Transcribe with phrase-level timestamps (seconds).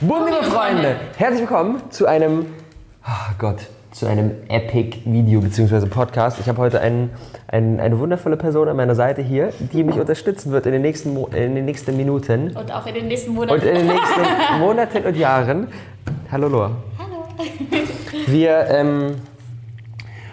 [0.00, 2.46] Boom, liebe Freunde, herzlich willkommen zu einem,
[3.04, 3.56] oh Gott,
[3.90, 5.86] zu einem Epic-Video bzw.
[5.86, 6.38] Podcast.
[6.38, 7.10] Ich habe heute einen,
[7.48, 11.14] einen, eine wundervolle Person an meiner Seite hier, die mich unterstützen wird in den nächsten,
[11.14, 12.56] Mo in den nächsten Minuten.
[12.56, 13.60] Und auch in den nächsten Monaten.
[13.60, 15.66] Und in den nächsten Monaten und Jahren.
[16.30, 16.70] Hallo Loa.
[16.96, 17.26] Hallo.
[18.28, 19.16] Wir ähm,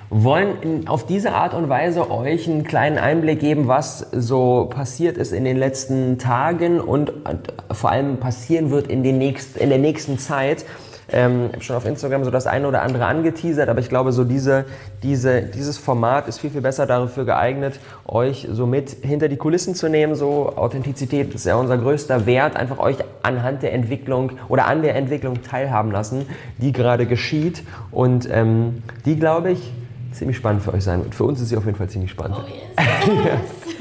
[0.10, 5.18] wollen in, auf diese Art und Weise euch einen kleinen Einblick geben, was so passiert
[5.18, 9.70] ist in den letzten Tagen und, und vor allem passieren wird in, den nächst, in
[9.70, 10.66] der nächsten Zeit.
[11.12, 14.12] Ähm, ich habe schon auf Instagram so das eine oder andere angeteasert, aber ich glaube,
[14.12, 14.66] so diese,
[15.04, 19.76] diese, dieses Format ist viel, viel besser dafür geeignet, euch so mit hinter die Kulissen
[19.76, 20.16] zu nehmen.
[20.16, 24.96] So Authentizität ist ja unser größter Wert, einfach euch anhand der Entwicklung oder an der
[24.96, 26.26] Entwicklung teilhaben lassen,
[26.58, 29.72] die gerade geschieht und ähm, die, glaube ich,
[30.16, 31.16] ziemlich spannend für euch sein wird.
[31.16, 32.38] Für uns ist sie auf jeden Fall ziemlich spannend.
[32.40, 33.76] Oh yes.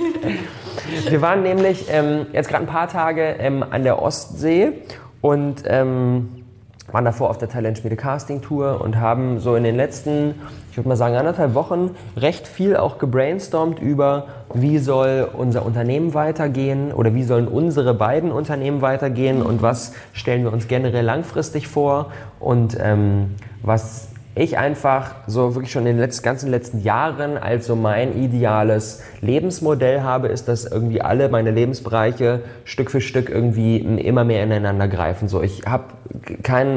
[1.09, 4.73] Wir waren nämlich ähm, jetzt gerade ein paar Tage ähm, an der Ostsee
[5.21, 6.45] und ähm,
[6.93, 10.35] waren davor auf der Talentschmiede Casting Tour und haben so in den letzten,
[10.71, 16.15] ich würde mal sagen, anderthalb Wochen recht viel auch gebrainstormt über, wie soll unser Unternehmen
[16.15, 21.67] weitergehen oder wie sollen unsere beiden Unternehmen weitergehen und was stellen wir uns generell langfristig
[21.67, 27.39] vor und ähm, was ich einfach so wirklich schon in den letzten, ganzen letzten Jahren
[27.39, 33.31] als so mein ideales Lebensmodell habe, ist, dass irgendwie alle meine Lebensbereiche Stück für Stück
[33.31, 35.29] irgendwie immer mehr ineinander greifen.
[35.29, 35.85] So, ich habe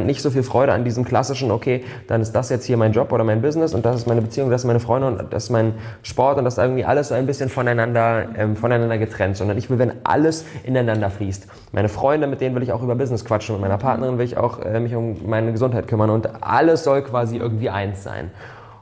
[0.06, 3.12] nicht so viel Freude an diesem klassischen, okay, dann ist das jetzt hier mein Job
[3.12, 5.50] oder mein Business und das ist meine Beziehung, das ist meine Freunde und das ist
[5.50, 9.58] mein Sport und das ist irgendwie alles so ein bisschen voneinander, ähm, voneinander getrennt, sondern
[9.58, 11.48] ich will, wenn alles ineinander fließt.
[11.72, 14.38] Meine Freunde, mit denen will ich auch über Business quatschen, mit meiner Partnerin will ich
[14.38, 18.32] auch äh, mich um meine Gesundheit kümmern und alles soll quasi irgendwie eins sein.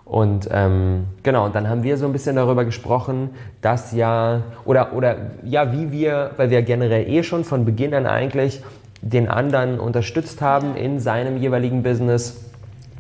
[0.06, 4.94] Und ähm, genau, und dann haben wir so ein bisschen darüber gesprochen, dass ja, oder,
[4.94, 8.62] oder ja, wie wir, weil wir generell eh schon von Beginn an eigentlich
[9.02, 12.42] den anderen unterstützt haben in seinem jeweiligen Business.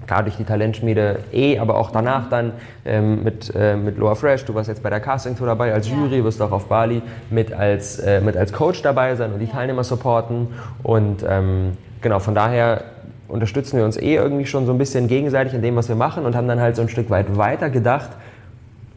[0.08, 2.53] Klar durch die Talentschmiede eh, aber auch danach dann
[2.86, 4.45] ähm, mit, äh, mit Loa Fresh.
[4.45, 5.89] Du warst jetzt bei der Casting Tour dabei als.
[5.89, 7.02] Jury, wirst auch auf Bali
[7.32, 10.47] mit als, äh, mit als Coach dabei sein und die Teilnehmer supporten.
[10.83, 12.83] Und ähm, genau, von daher
[13.27, 16.25] unterstützen wir uns eh irgendwie schon so ein bisschen gegenseitig in dem, was wir machen
[16.25, 18.09] und haben dann halt so ein Stück weit weiter gedacht,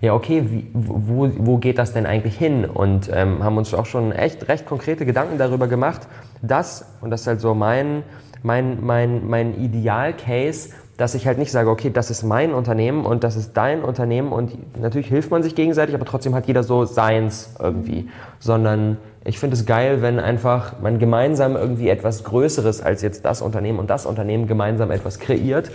[0.00, 2.64] ja, okay, wie, wo, wo geht das denn eigentlich hin?
[2.64, 6.06] Und ähm, haben uns auch schon echt recht konkrete Gedanken darüber gemacht,
[6.40, 8.04] dass, und das ist halt so mein,
[8.42, 13.24] mein, mein, mein Idealcase, dass ich halt nicht sage, okay, das ist mein Unternehmen und
[13.24, 16.84] das ist dein Unternehmen und natürlich hilft man sich gegenseitig, aber trotzdem hat jeder so
[16.84, 23.02] seins irgendwie, sondern ich finde es geil, wenn einfach man gemeinsam irgendwie etwas Größeres als
[23.02, 25.70] jetzt das Unternehmen und das Unternehmen gemeinsam etwas kreiert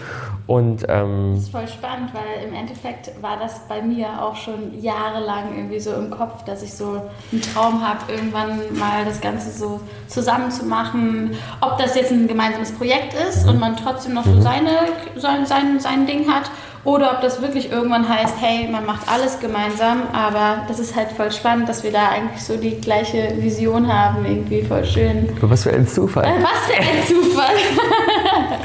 [0.48, 4.82] und ähm, Das ist voll spannend, weil im Endeffekt war das bei mir auch schon
[4.82, 9.52] jahrelang irgendwie so im Kopf, dass ich so einen Traum habe, irgendwann mal das Ganze
[9.52, 11.36] so zusammen zu machen.
[11.62, 14.72] Ob das jetzt ein gemeinsames Projekt ist und man trotzdem noch so seine,
[15.16, 16.50] sein, sein, sein Ding hat
[16.86, 21.10] oder ob das wirklich irgendwann heißt, hey, man macht alles gemeinsam, aber das ist halt
[21.10, 25.30] voll spannend, dass wir da eigentlich so die gleiche Vision haben, irgendwie voll schön.
[25.42, 26.26] was für ein Zufall.
[26.42, 27.56] Was für ein Zufall!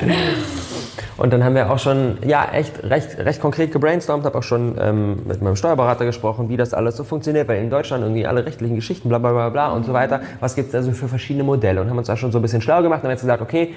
[1.19, 4.77] Und dann haben wir auch schon, ja, echt recht, recht konkret gebrainstormt, habe auch schon
[4.81, 8.47] ähm, mit meinem Steuerberater gesprochen, wie das alles so funktioniert, weil in Deutschland irgendwie alle
[8.47, 11.43] rechtlichen Geschichten, bla bla bla bla und so weiter, was gibt es also für verschiedene
[11.43, 13.43] Modelle und haben uns da schon so ein bisschen schlau gemacht und haben jetzt gesagt,
[13.43, 13.75] okay,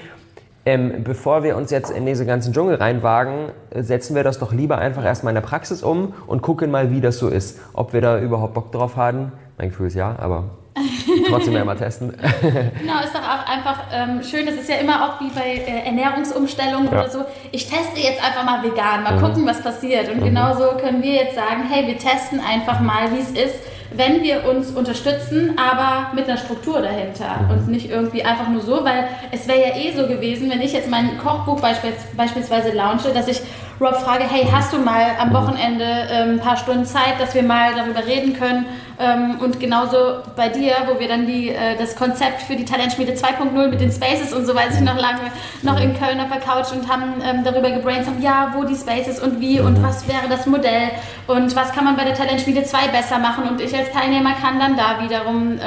[0.64, 4.52] ähm, bevor wir uns jetzt in diese ganzen Dschungel reinwagen, äh, setzen wir das doch
[4.52, 7.58] lieber einfach erstmal in der Praxis um und gucken mal, wie das so ist.
[7.72, 9.32] Ob wir da überhaupt Bock drauf haben.
[9.58, 10.44] Mein Gefühl ist ja, aber
[11.28, 12.14] trotzdem ja mal testen.
[12.42, 14.46] Genau, ist doch auch einfach ähm, schön.
[14.46, 17.00] Das ist ja immer auch wie bei äh, Ernährungsumstellungen Ja.
[17.00, 17.24] oder so.
[17.50, 20.08] Ich teste jetzt einfach mal vegan, mal gucken, was passiert.
[20.08, 23.56] Und genauso können wir jetzt sagen, hey, wir testen einfach mal, wie es ist,
[23.96, 28.84] wenn wir uns unterstützen, aber mit einer Struktur dahinter und nicht irgendwie einfach nur so,
[28.84, 33.10] weil es wäre ja eh so gewesen, wenn ich jetzt mein Kochbuch beispielsweise, beispielsweise launche,
[33.10, 33.40] dass ich
[33.80, 37.42] Rob frage, hey, hast du mal am Wochenende ähm, ein paar Stunden Zeit, dass wir
[37.42, 38.66] mal darüber reden können?
[38.98, 43.12] Ähm, und genauso bei dir, wo wir dann die, äh, das Konzept für die Talentschmiede
[43.12, 45.20] 2.0 mit den Spaces und so weiß ich noch lange
[45.62, 49.18] noch in Köln auf der Couch und haben ähm, darüber gebrainstormt, ja, wo die Spaces
[49.18, 50.90] und wie und was wäre das Modell
[51.26, 53.48] und was kann man bei der Talentschmiede 2 besser machen?
[53.48, 55.58] Und ich als Teilnehmer kann dann da wiederum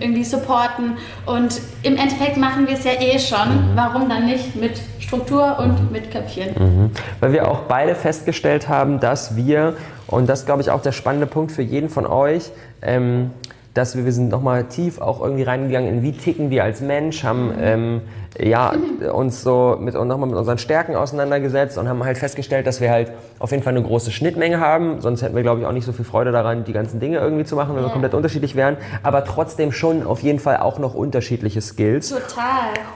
[0.00, 0.96] irgendwie supporten.
[1.26, 5.90] Und im Endeffekt machen wir es ja eh schon, warum dann nicht mit Struktur und
[5.90, 6.92] mit Köpfchen?
[7.18, 9.74] Weil wir auch beide festgestellt haben, dass wir,
[10.06, 13.32] und das glaube ich auch der spannende Punkt für jeden von euch, ähm,
[13.74, 17.24] dass wir, wir sind nochmal tief auch irgendwie reingegangen in wie ticken wir als Mensch,
[17.24, 18.02] haben ähm,
[18.38, 18.72] ja,
[19.12, 23.10] uns so mit, nochmal mit unseren Stärken auseinandergesetzt und haben halt festgestellt, dass wir halt
[23.40, 25.00] auf jeden Fall eine große Schnittmenge haben.
[25.00, 27.44] Sonst hätten wir, glaube ich, auch nicht so viel Freude daran, die ganzen Dinge irgendwie
[27.44, 28.76] zu machen, wenn wir komplett unterschiedlich wären.
[29.02, 32.10] Aber trotzdem schon auf jeden Fall auch noch unterschiedliche Skills.
[32.10, 32.44] Total.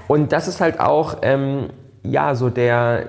[0.06, 1.70] Und das ist halt auch, ähm,
[2.04, 3.06] ja, so der,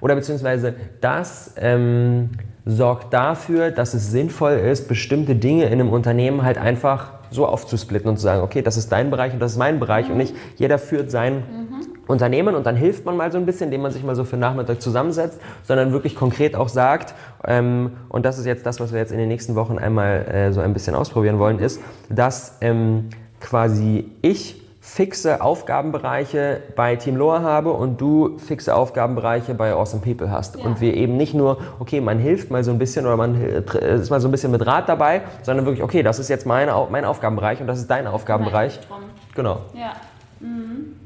[0.00, 2.30] oder beziehungsweise das ähm,
[2.64, 8.08] sorgt dafür, dass es sinnvoll ist, bestimmte Dinge in einem Unternehmen halt einfach so aufzusplitten
[8.08, 10.12] und zu sagen, okay, das ist dein Bereich und das ist mein Bereich mhm.
[10.12, 11.70] und nicht jeder führt sein mhm.
[12.06, 14.36] Unternehmen und dann hilft man mal so ein bisschen, indem man sich mal so für
[14.36, 17.14] Nachmittag zusammensetzt, sondern wirklich konkret auch sagt,
[17.46, 20.52] ähm, und das ist jetzt das, was wir jetzt in den nächsten Wochen einmal äh,
[20.52, 23.10] so ein bisschen ausprobieren wollen, ist, dass ähm,
[23.40, 30.30] quasi ich fixe Aufgabenbereiche bei Team Loa habe und du fixe Aufgabenbereiche bei Awesome People
[30.30, 30.56] hast.
[30.56, 30.64] Ja.
[30.64, 34.10] Und wir eben nicht nur, okay, man hilft mal so ein bisschen oder man ist
[34.10, 37.04] mal so ein bisschen mit Rat dabei, sondern wirklich, okay, das ist jetzt meine, mein
[37.04, 38.80] Aufgabenbereich und das ist dein Aufgabenbereich.
[39.34, 39.60] Genau.
[39.74, 39.92] Ja.
[40.40, 40.96] Mhm.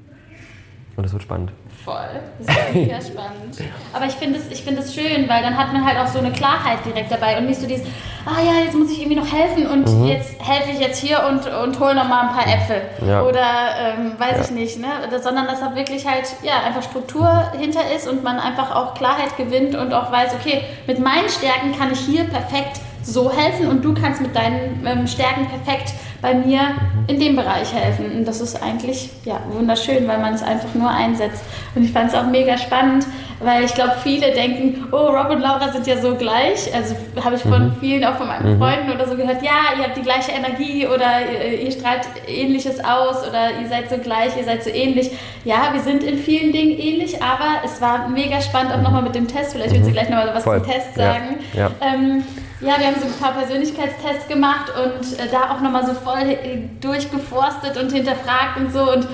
[0.97, 1.50] Und das wird spannend.
[1.85, 2.21] Voll.
[2.38, 3.56] Das ist mega spannend.
[3.93, 6.79] Aber ich finde es find schön, weil dann hat man halt auch so eine Klarheit
[6.85, 7.87] direkt dabei und nicht so dieses,
[8.25, 10.06] ah ja, jetzt muss ich irgendwie noch helfen und mhm.
[10.06, 12.82] jetzt helfe ich jetzt hier und, und hole noch mal ein paar Äpfel.
[13.06, 13.23] Ja.
[13.23, 13.47] Oder
[13.79, 14.44] ähm, weiß ja.
[14.44, 14.88] ich nicht, ne?
[15.23, 19.37] Sondern dass da wirklich halt ja, einfach Struktur hinter ist und man einfach auch Klarheit
[19.37, 23.85] gewinnt und auch weiß, okay, mit meinen Stärken kann ich hier perfekt so helfen und
[23.85, 25.93] du kannst mit deinen ähm, Stärken perfekt
[26.25, 27.05] bei mir mhm.
[27.06, 28.06] in dem Bereich helfen.
[28.17, 31.44] Und das ist eigentlich ja, wunderschön, weil man es einfach nur einsetzt.
[31.75, 33.06] Und ich fand es auch mega spannend,
[33.41, 36.75] weil ich glaube, viele denken, oh, Rob und Laura sind ja so gleich.
[36.75, 37.76] Also habe ich von mhm.
[37.79, 38.59] vielen, auch von meinen mhm.
[38.59, 42.82] Freunden oder so gehört, ja, ihr habt die gleiche Energie oder ihr, ihr strahlt ähnliches
[42.82, 45.11] aus oder ihr seid so gleich, ihr seid so ähnlich.
[45.44, 49.15] Ja, wir sind in vielen Dingen ähnlich, aber es war mega spannend auch nochmal mit
[49.15, 49.53] dem Test.
[49.53, 49.93] Vielleicht willst du mhm.
[49.93, 50.62] gleich nochmal was Voll.
[50.62, 51.37] zum Test sagen.
[51.53, 51.69] Ja.
[51.69, 51.70] Ja.
[51.82, 52.25] Ähm,
[52.61, 56.23] ja, wir haben so ein paar Persönlichkeitstests gemacht und äh, da auch nochmal so voll
[56.23, 58.93] äh, durchgeforstet und hinterfragt und so.
[58.93, 59.09] Und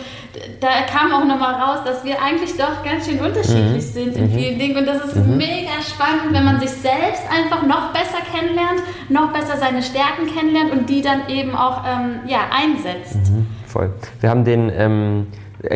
[0.60, 3.92] da kam auch nochmal raus, dass wir eigentlich doch ganz schön unterschiedlich mhm.
[3.92, 4.38] sind in mhm.
[4.38, 4.76] vielen Dingen.
[4.76, 5.38] Und das ist mhm.
[5.38, 10.72] mega spannend, wenn man sich selbst einfach noch besser kennenlernt, noch besser seine Stärken kennenlernt
[10.72, 13.30] und die dann eben auch ähm, ja, einsetzt.
[13.30, 13.46] Mhm.
[13.66, 13.90] Voll.
[14.20, 14.70] Wir haben den.
[14.74, 15.26] Ähm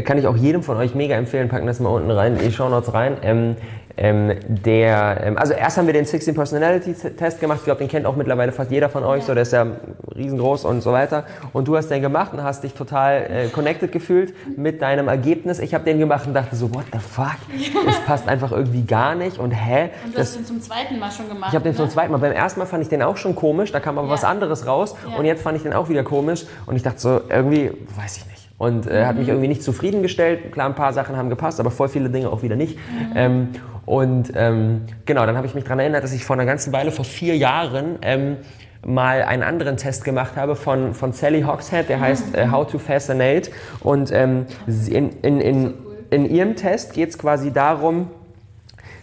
[0.05, 2.53] kann ich auch jedem von euch mega empfehlen, packen das mal unten rein, in die
[2.53, 3.19] Show Notes rein.
[3.23, 3.57] Ähm,
[3.97, 7.89] ähm, der, ähm, also erst haben wir den 16 Personality Test gemacht, ich glaube, den
[7.89, 9.27] kennt auch mittlerweile fast jeder von euch, ja.
[9.27, 9.67] so der ist ja
[10.17, 11.25] riesengroß und so weiter.
[11.53, 15.61] Und du hast den gemacht und hast dich total äh, connected gefühlt mit deinem Ergebnis.
[15.61, 17.37] Ich habe den gemacht und dachte so, what the fuck?
[17.87, 19.91] Das passt einfach irgendwie gar nicht und hä?
[20.05, 21.51] Und du das, hast den zum zweiten Mal schon gemacht.
[21.51, 21.79] Ich habe den ne?
[21.79, 22.19] zum zweiten Mal.
[22.19, 24.15] Beim ersten Mal fand ich den auch schon komisch, da kam aber ja.
[24.15, 25.17] was anderes raus ja.
[25.17, 28.27] und jetzt fand ich den auch wieder komisch und ich dachte so, irgendwie, weiß ich
[28.27, 28.35] nicht.
[28.57, 29.07] Und äh, mhm.
[29.07, 29.33] hat mich mhm.
[29.33, 30.53] irgendwie nicht zufriedengestellt.
[30.53, 32.77] Klar, ein paar Sachen haben gepasst, aber voll viele Dinge auch wieder nicht.
[32.77, 33.13] Mhm.
[33.15, 33.49] Ähm,
[33.87, 36.91] und ähm, genau, dann habe ich mich daran erinnert, dass ich vor einer ganzen Weile,
[36.91, 38.37] vor vier Jahren, ähm,
[38.87, 42.79] mal einen anderen Test gemacht habe von, von Sally Hogshead, der heißt äh, How to
[42.79, 43.51] Fascinate.
[43.81, 45.75] Und ähm, in, in, in,
[46.11, 48.11] in ihrem Test geht es quasi darum,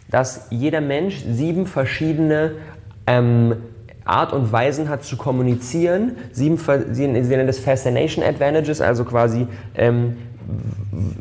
[0.09, 2.55] dass jeder Mensch sieben verschiedene
[3.07, 3.55] ähm,
[4.05, 6.17] Art und Weisen hat zu kommunizieren.
[6.31, 6.59] Sieben,
[6.91, 10.17] sie nennen das Fascination Advantages, also quasi ähm,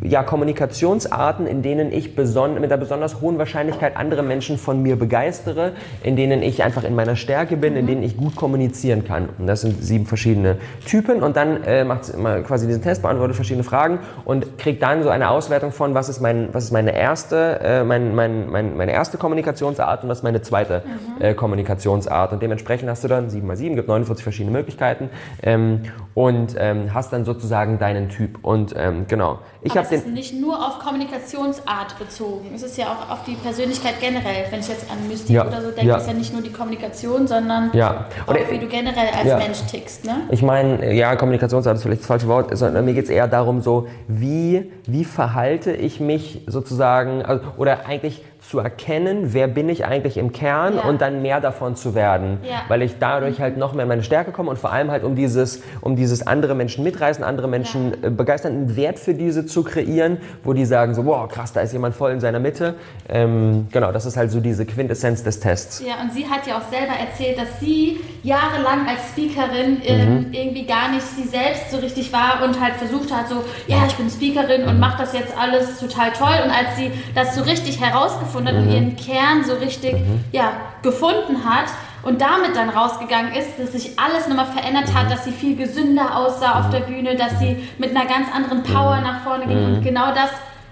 [0.03, 5.73] ja, Kommunikationsarten, in denen ich mit einer besonders hohen Wahrscheinlichkeit andere Menschen von mir begeistere,
[6.03, 9.29] in denen ich einfach in meiner Stärke bin, in denen ich gut kommunizieren kann.
[9.38, 10.56] Und das sind sieben verschiedene
[10.87, 15.03] Typen und dann äh, macht immer quasi diesen Test, beantwortet verschiedene Fragen und kriegt dann
[15.03, 18.77] so eine Auswertung von, was ist, mein, was ist meine, erste, äh, mein, mein, mein,
[18.77, 21.23] meine erste Kommunikationsart und was ist meine zweite mhm.
[21.23, 22.32] äh, Kommunikationsart.
[22.32, 25.11] Und dementsprechend hast du dann 7 mal 7, gibt 49 verschiedene Möglichkeiten
[25.43, 25.82] ähm,
[26.15, 28.38] und ähm, hast dann sozusagen deinen Typ.
[28.43, 29.38] Und ähm, genau.
[29.62, 29.99] Ich habe den.
[29.99, 32.50] Ist nicht nur auf Kommunikationsart bezogen.
[32.55, 34.46] Es ist ja auch auf die Persönlichkeit generell.
[34.50, 35.46] Wenn ich jetzt an Mystik ja.
[35.46, 35.96] oder so denke, ja.
[35.96, 38.06] ist ja nicht nur die Kommunikation, sondern ja.
[38.27, 39.36] auch wie du generell als ja.
[39.36, 40.05] Mensch tickst.
[40.05, 40.22] Ne?
[40.31, 43.62] Ich meine, ja, Kommunikationsart ist vielleicht das falsche Wort, sondern mir geht es eher darum,
[43.62, 49.85] so wie, wie verhalte ich mich sozusagen, also, oder eigentlich zu erkennen, wer bin ich
[49.85, 50.83] eigentlich im Kern ja.
[50.83, 52.63] und dann mehr davon zu werden, ja.
[52.67, 55.15] weil ich dadurch halt noch mehr in meine Stärke komme und vor allem halt um
[55.15, 58.09] dieses, um dieses andere Menschen mitreißen, andere Menschen ja.
[58.09, 61.61] Äh, begeistern, einen Wert für diese zu kreieren, wo die sagen so, wow, krass, da
[61.61, 62.75] ist jemand voll in seiner Mitte.
[63.09, 65.81] Ähm, genau, das ist halt so diese Quintessenz des Tests.
[65.87, 70.33] Ja, und sie hat ja auch selber erzählt, dass sie jahrelang als Speakerin ähm, mhm.
[70.33, 73.95] irgendwie gar nicht sie selbst so richtig war und halt versucht hat, so, ja, ich
[73.95, 74.71] bin Speakerin mhm.
[74.71, 76.35] und mache das jetzt alles total toll.
[76.45, 78.69] Und als sie das so richtig herausgefunden gefunden hat mhm.
[78.69, 80.25] und ihren Kern so richtig mhm.
[80.32, 81.67] ja, gefunden hat
[82.03, 85.11] und damit dann rausgegangen ist, dass sich alles nochmal verändert hat, mhm.
[85.11, 88.97] dass sie viel gesünder aussah auf der Bühne, dass sie mit einer ganz anderen Power
[88.97, 89.03] mhm.
[89.03, 89.65] nach vorne ging.
[89.65, 89.85] Und mhm.
[89.85, 90.31] genau das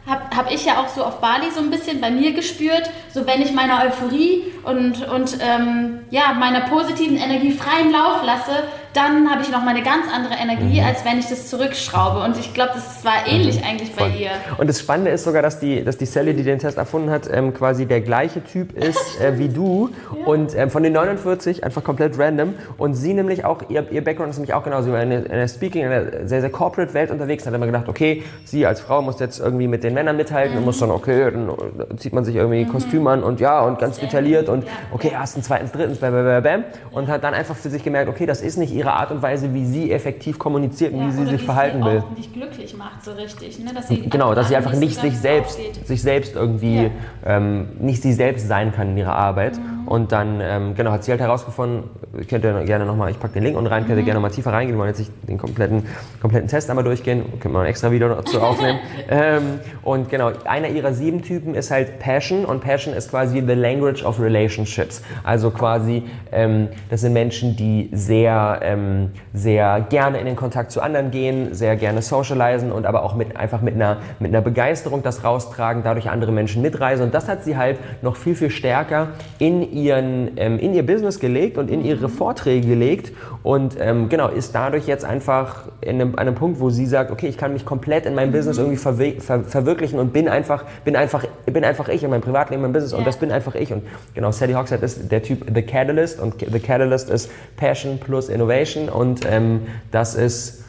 [0.08, 2.90] habe hab ich ja auch so auf Bali so ein bisschen bei mir gespürt.
[3.12, 8.64] So wenn ich meiner Euphorie und, und ähm, ja, meiner positiven Energie freien Lauf lasse,
[8.98, 10.86] dann habe ich noch mal eine ganz andere Energie, mhm.
[10.86, 12.20] als wenn ich das zurückschraube.
[12.24, 13.66] Und ich glaube, das war ähnlich mhm.
[13.68, 14.10] eigentlich Voll.
[14.10, 14.30] bei ihr.
[14.58, 17.28] Und das Spannende ist sogar, dass die, dass die Sally, die den Test erfunden hat,
[17.32, 19.90] ähm, quasi der gleiche Typ ist äh, wie du.
[20.18, 20.26] Ja.
[20.26, 22.54] Und ähm, von den 49 einfach komplett random.
[22.76, 24.86] Und sie nämlich auch, ihr, ihr Background ist nämlich auch genauso.
[24.86, 27.46] Sie war in der, in der Speaking, in der sehr, sehr corporate Welt unterwegs.
[27.46, 30.58] Hat immer gedacht, okay, sie als Frau muss jetzt irgendwie mit den Männern mithalten mhm.
[30.58, 32.70] und muss dann, okay, dann zieht man sich irgendwie mhm.
[32.70, 36.64] Kostüm an und ja, und ganz detailliert und okay, erstens, zweitens, drittens, bam, bam, bam,
[36.90, 39.52] Und hat dann einfach für sich gemerkt, okay, das ist nicht ihre Art und Weise,
[39.54, 41.98] wie sie effektiv kommuniziert und ja, wie sie sich verhalten will.
[41.98, 43.72] Auch nicht glücklich macht so richtig, ne?
[43.74, 46.90] dass sie genau, dass sie einfach nicht sich selbst, sich selbst irgendwie ja.
[47.24, 49.56] ähm, nicht sie selbst sein kann in ihrer Arbeit.
[49.56, 49.77] Mhm.
[49.88, 51.84] Und dann ähm, genau hat sie halt herausgefunden,
[52.20, 54.04] ich könnte gerne nochmal, ich packe den Link unten rein, könnt ihr mhm.
[54.04, 55.86] gerne mal tiefer reingehen, wir wollen jetzt nicht den kompletten,
[56.20, 58.80] kompletten Test einmal durchgehen, können wir ein extra Video dazu aufnehmen.
[59.08, 63.54] ähm, und genau, einer ihrer sieben Typen ist halt Passion und Passion ist quasi the
[63.54, 65.02] language of relationships.
[65.24, 66.02] Also quasi,
[66.32, 71.54] ähm, das sind Menschen, die sehr, ähm, sehr gerne in den Kontakt zu anderen gehen,
[71.54, 75.82] sehr gerne socialisen und aber auch mit, einfach mit einer, mit einer Begeisterung das raustragen,
[75.82, 77.06] dadurch andere Menschen mitreisen.
[77.06, 81.20] Und das hat sie halt noch viel, viel stärker in, ihren, ähm, in ihr Business
[81.20, 86.14] gelegt und in ihre Vorträge gelegt und ähm, genau, ist dadurch jetzt einfach in einem,
[86.16, 89.20] einem Punkt, wo sie sagt, okay, ich kann mich komplett in meinem Business irgendwie verwe
[89.20, 92.72] ver verwirklichen und bin einfach, bin einfach, bin einfach ich in meinem Privatleben, in meinem
[92.72, 92.98] Business yeah.
[92.98, 93.72] und das bin einfach ich.
[93.72, 93.82] Und
[94.14, 98.88] genau, Sadie Hogshead ist der Typ The Catalyst und The Catalyst ist Passion plus Innovation
[98.88, 100.64] und ähm, das ist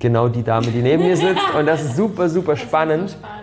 [0.00, 3.10] genau die Dame, die neben mir sitzt und das ist super, super spannend.
[3.10, 3.37] spannend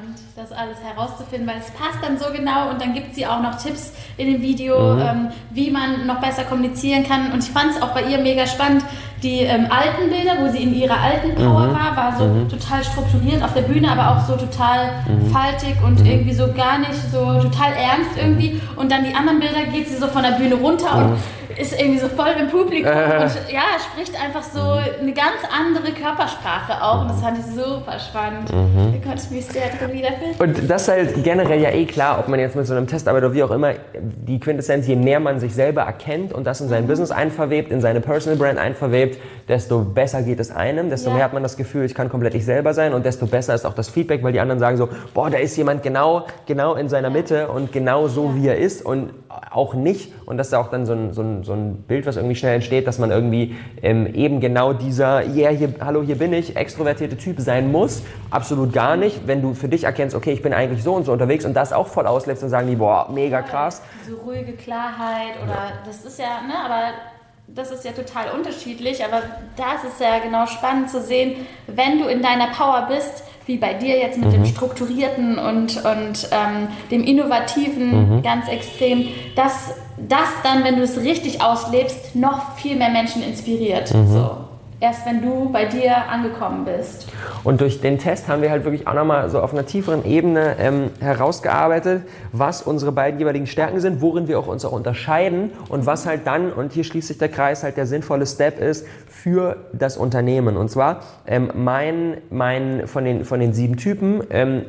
[0.50, 3.56] das alles herauszufinden, weil es passt dann so genau und dann gibt sie auch noch
[3.56, 5.02] Tipps in dem Video, mhm.
[5.02, 7.32] ähm, wie man noch besser kommunizieren kann.
[7.32, 8.84] Und ich fand es auch bei ihr mega spannend,
[9.24, 11.74] die ähm, alten Bilder, wo sie in ihrer alten Power mhm.
[11.74, 12.50] war, war so mhm.
[12.50, 15.32] total strukturiert auf der Bühne, aber auch so total mhm.
[15.32, 16.06] faltig und mhm.
[16.06, 18.62] irgendwie so gar nicht so total ernst irgendwie.
[18.76, 21.18] Und dann die anderen Bilder geht sie so von der Bühne runter und mhm
[21.58, 23.24] ist irgendwie so voll im Publikum äh.
[23.24, 28.00] und ja, spricht einfach so eine ganz andere Körpersprache auch und das fand ich super
[28.00, 28.52] spannend.
[28.52, 28.94] Mhm.
[28.94, 30.36] Da konnte ich mich sehr drin wiederfinden.
[30.40, 33.08] Und das ist halt generell ja eh klar, ob man jetzt mit so einem Test
[33.08, 36.62] arbeitet oder wie auch immer, die Quintessenz, je mehr man sich selber erkennt und das
[36.62, 36.88] in sein mhm.
[36.88, 41.16] Business einverwebt, in seine Personal Brand einverwebt, desto besser geht es einem, desto ja.
[41.16, 43.66] mehr hat man das Gefühl, ich kann komplett ich selber sein und desto besser ist
[43.66, 46.90] auch das Feedback, weil die anderen sagen so, boah, da ist jemand genau, genau in
[46.90, 48.36] seiner Mitte und genau so, ja.
[48.36, 49.12] wie er ist und
[49.52, 52.18] auch nicht und das ist auch dann so ein, so ein so ein Bild, was
[52.18, 56.34] irgendwie schnell entsteht, dass man irgendwie ähm, eben genau dieser, yeah, hier, hallo, hier bin
[56.34, 58.04] ich, extrovertierte Typ sein muss.
[58.30, 59.28] Absolut gar nicht.
[59.28, 61.74] Wenn du für dich erkennst, okay, ich bin eigentlich so und so unterwegs und das
[61.74, 63.82] auch voll auslebst, dann sagen die, boah, mega krass.
[64.08, 65.72] So ruhige Klarheit oder ja.
[65.86, 67.15] das ist ja, ne, aber
[67.48, 69.22] das ist ja total unterschiedlich, aber
[69.56, 73.58] da ist es ja genau spannend zu sehen, wenn du in deiner Power bist, wie
[73.58, 74.34] bei dir jetzt mit mhm.
[74.34, 78.24] dem Strukturierten und, und ähm, dem Innovativen mhm.
[78.24, 83.94] ganz extrem, dass das dann, wenn du es richtig auslebst, noch viel mehr Menschen inspiriert.
[83.94, 84.08] Mhm.
[84.12, 84.38] So
[84.86, 87.08] erst wenn du bei dir angekommen bist.
[87.44, 90.58] Und durch den Test haben wir halt wirklich auch nochmal so auf einer tieferen Ebene
[90.60, 95.88] ähm, herausgearbeitet, was unsere beiden jeweiligen Stärken sind, worin wir auch uns auch unterscheiden und
[95.88, 99.58] was halt dann, und hier schließt sich der Kreis, halt der sinnvolle Step ist für
[99.74, 100.56] das Unternehmen.
[100.56, 104.66] Und zwar ähm, mein, mein von, den, von den sieben Typen, ähm,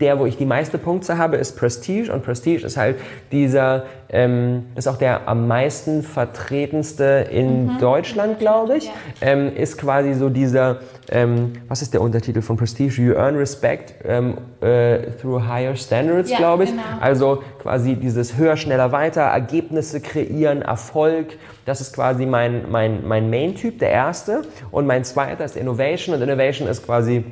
[0.00, 2.12] der, wo ich die meiste Punkte habe, ist Prestige.
[2.12, 2.96] Und Prestige ist halt
[3.30, 7.78] dieser, ähm, ist auch der am meisten vertretenste in mhm.
[7.78, 8.86] Deutschland, glaube ich.
[8.86, 9.28] Ja.
[9.60, 10.78] Ist quasi so dieser,
[11.10, 13.00] ähm, was ist der Untertitel von Prestige?
[13.00, 16.70] You earn respect ähm, äh, through higher standards, ja, glaube ich.
[16.70, 16.82] Genau.
[17.00, 21.36] Also quasi dieses höher, schneller, weiter, Ergebnisse kreieren, Erfolg.
[21.66, 24.42] Das ist quasi mein, mein, mein Main-Typ, der erste.
[24.70, 26.14] Und mein zweiter ist Innovation.
[26.16, 27.24] Und Innovation ist quasi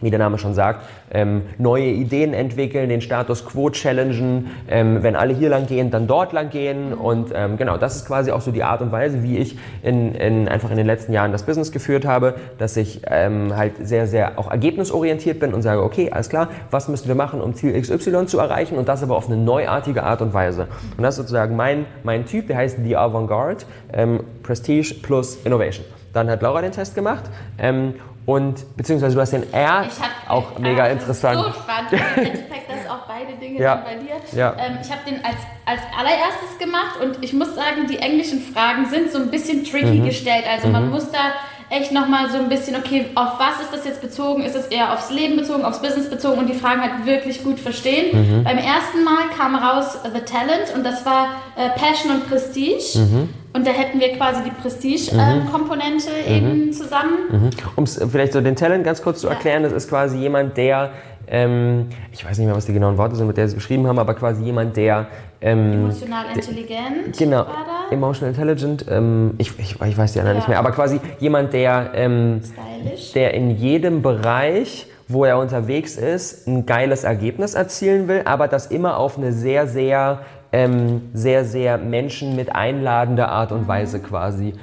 [0.00, 5.16] wie der Name schon sagt, ähm, neue Ideen entwickeln, den Status quo challengen, ähm, wenn
[5.16, 8.40] alle hier lang gehen, dann dort lang gehen und ähm, genau, das ist quasi auch
[8.40, 11.44] so die Art und Weise, wie ich in, in, einfach in den letzten Jahren das
[11.44, 16.10] Business geführt habe, dass ich ähm, halt sehr, sehr auch ergebnisorientiert bin und sage, okay,
[16.10, 19.28] alles klar, was müssen wir machen, um Ziel XY zu erreichen und das aber auf
[19.28, 20.68] eine neuartige Art und Weise.
[20.96, 25.84] Und das ist sozusagen mein, mein Typ, der heißt The Avantgarde, ähm, Prestige plus Innovation.
[26.12, 27.24] Dann hat Laura den Test gemacht
[27.58, 27.94] ähm,
[28.26, 31.38] und beziehungsweise du hast den R, hab, auch mega interessant.
[31.38, 31.92] So spannend.
[31.92, 33.76] Im Endeffekt, dass auch beide Dinge ja.
[33.76, 34.16] bei dir.
[34.32, 34.54] Ja.
[34.58, 38.86] Ähm, ich habe den als, als allererstes gemacht und ich muss sagen, die englischen Fragen
[38.86, 40.06] sind so ein bisschen tricky mhm.
[40.06, 40.44] gestellt.
[40.50, 40.72] Also mhm.
[40.72, 41.34] man muss da
[41.70, 44.42] echt nochmal so ein bisschen, okay, auf was ist das jetzt bezogen?
[44.42, 47.58] Ist es eher aufs Leben bezogen, aufs Business bezogen und die Fragen halt wirklich gut
[47.58, 48.16] verstehen?
[48.16, 48.44] Mhm.
[48.44, 52.98] Beim ersten Mal kam raus The Talent und das war äh, Passion und Prestige.
[52.98, 53.28] Mhm.
[53.52, 56.32] Und da hätten wir quasi die Prestige-Komponente mhm.
[56.32, 57.18] äh, eben zusammen.
[57.30, 57.50] Mhm.
[57.76, 59.68] Um es vielleicht so den Talent ganz kurz zu erklären, ja.
[59.68, 60.92] das ist quasi jemand, der
[61.28, 63.86] ähm, ich weiß nicht mehr, was die genauen Worte sind, mit der sie es beschrieben
[63.86, 65.06] haben, aber quasi jemand, der
[65.40, 67.18] ähm, Emotional intelligent.
[67.18, 67.90] Genau, da?
[67.90, 68.86] emotional intelligent.
[68.88, 70.40] Ähm, ich, ich, ich weiß die anderen Ja.
[70.40, 73.12] nicht mehr, aber quasi jemand, der, ähm, Stylish.
[73.12, 78.66] der in jedem Bereich, wo er unterwegs ist, ein geiles Ergebnis erzielen will, aber das
[78.66, 80.20] immer auf eine sehr, sehr,
[80.52, 84.54] ähm, sehr, sehr Menschen mit einladender Art und Weise quasi.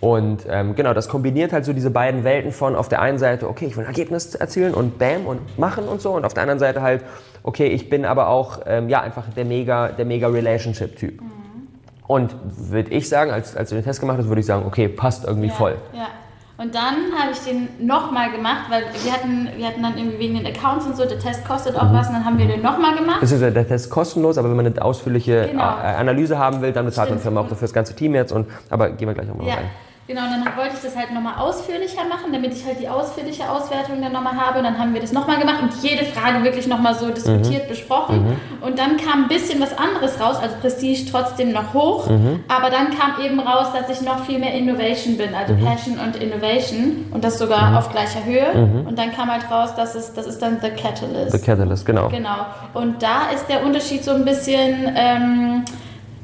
[0.00, 3.48] Und ähm, genau, das kombiniert halt so diese beiden Welten von auf der einen Seite,
[3.48, 6.42] okay, ich will ein Ergebnis erzielen und bam und machen und so, und auf der
[6.44, 7.04] anderen Seite halt,
[7.42, 11.20] okay, ich bin aber auch ähm, ja einfach der mega, der mega Relationship-Typ.
[12.06, 14.88] Und würde ich sagen, als, als du den Test gemacht hast, würde ich sagen, okay,
[14.88, 15.76] passt irgendwie ja, voll.
[15.92, 16.06] Ja.
[16.56, 20.34] Und dann habe ich den nochmal gemacht, weil wir hatten, wir hatten dann irgendwie wegen
[20.34, 21.78] den Accounts und so, der Test kostet Mhm.
[21.80, 23.20] auch was und dann haben wir den nochmal gemacht.
[23.20, 25.62] Beziehungsweise der Test ist kostenlos, aber wenn man eine ausführliche Genau.
[25.62, 27.18] äh, Analyse haben will, dann bezahlt man.
[27.18, 28.32] Firma auch dafür das ganze Team jetzt.
[28.32, 29.64] Und, aber gehen wir gleich nochmal Ja, rein.
[30.10, 30.22] Genau.
[30.24, 34.02] Und dann wollte ich das halt nochmal ausführlicher machen, damit ich halt die ausführliche Auswertung
[34.02, 34.58] dann nochmal habe.
[34.58, 38.36] Und dann haben wir das nochmal gemacht und jede Frage wirklich nochmal so diskutiert, besprochen.
[38.60, 42.08] Und dann kam ein bisschen was anderes raus, also Prestige trotzdem noch hoch.
[42.48, 46.16] Aber dann kam eben raus, dass ich noch viel mehr Innovation bin, also Passion und
[46.16, 47.06] Innovation.
[47.12, 48.52] Und das sogar auf gleicher Höhe.
[48.86, 51.32] Und dann kam halt raus, dass es, das ist dann The Catalyst.
[51.32, 52.08] The Catalyst, genau.
[52.08, 52.46] Genau.
[52.74, 55.64] Und da ist der Unterschied so ein bisschen, ähm,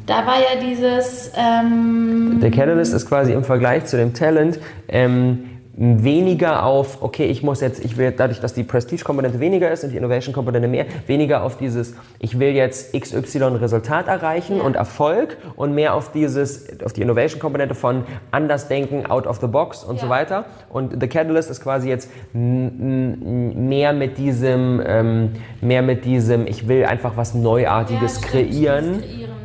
[0.07, 4.59] da war ja dieses, ähm, Der Catalyst ist quasi im Vergleich zu dem Talent
[4.89, 9.85] ähm, weniger auf, okay, ich muss jetzt, ich will dadurch, dass die Prestige-Komponente weniger ist
[9.85, 15.37] und die Innovation-Komponente mehr, weniger auf dieses, ich will jetzt XY Resultat erreichen und Erfolg
[15.55, 19.99] und mehr auf dieses, auf die Innovation-Komponente von anders denken, out of the box und
[20.01, 20.11] so Ja.
[20.11, 20.45] weiter.
[20.71, 25.31] Und The Catalyst ist quasi jetzt mehr mit diesem, ähm,
[25.61, 29.01] mehr mit diesem, ich will einfach was Neuartiges ja, kreieren.
[29.01, 29.37] Kreieren.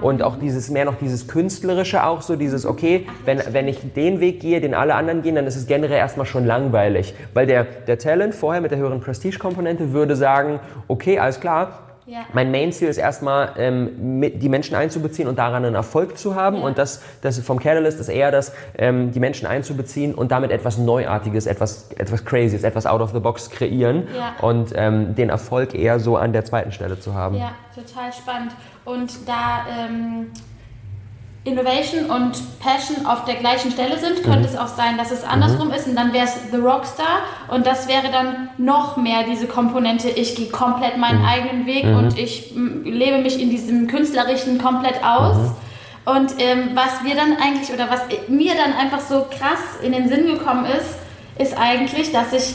[0.00, 4.18] Und auch dieses mehr noch dieses Künstlerische auch so, dieses, okay, wenn, wenn ich den
[4.20, 7.14] Weg gehe, den alle anderen gehen, dann ist es generell erstmal schon langweilig.
[7.34, 12.18] Weil der, der Talent vorher mit der höheren Prestige-Komponente würde sagen, okay, alles klar, Ja.
[12.34, 16.56] mein Main-Ziel ist erstmal, ähm, die Menschen einzubeziehen und daran einen Erfolg zu haben.
[16.58, 16.62] Ja.
[16.64, 20.76] Und das, das vom Catalyst ist eher das, ähm, die Menschen einzubeziehen und damit etwas
[20.78, 24.46] Neuartiges, etwas, etwas Crazyes, etwas out of the box kreieren Ja.
[24.46, 27.36] und ähm, den Erfolg eher so an der zweiten Stelle zu haben.
[27.36, 28.52] Ja, total spannend.
[28.84, 30.32] Und da ähm,
[31.44, 35.72] Innovation und Passion auf der gleichen Stelle sind, könnte es auch sein, dass es andersrum
[35.72, 40.08] ist und dann wäre es The Rockstar und das wäre dann noch mehr diese Komponente,
[40.08, 42.52] ich gehe komplett meinen eigenen Weg und ich
[42.84, 45.36] lebe mich in diesem Künstlerischen komplett aus.
[46.04, 50.08] Und ähm, was wir dann eigentlich, oder was mir dann einfach so krass in den
[50.08, 50.98] Sinn gekommen ist,
[51.38, 52.54] ist eigentlich, dass ich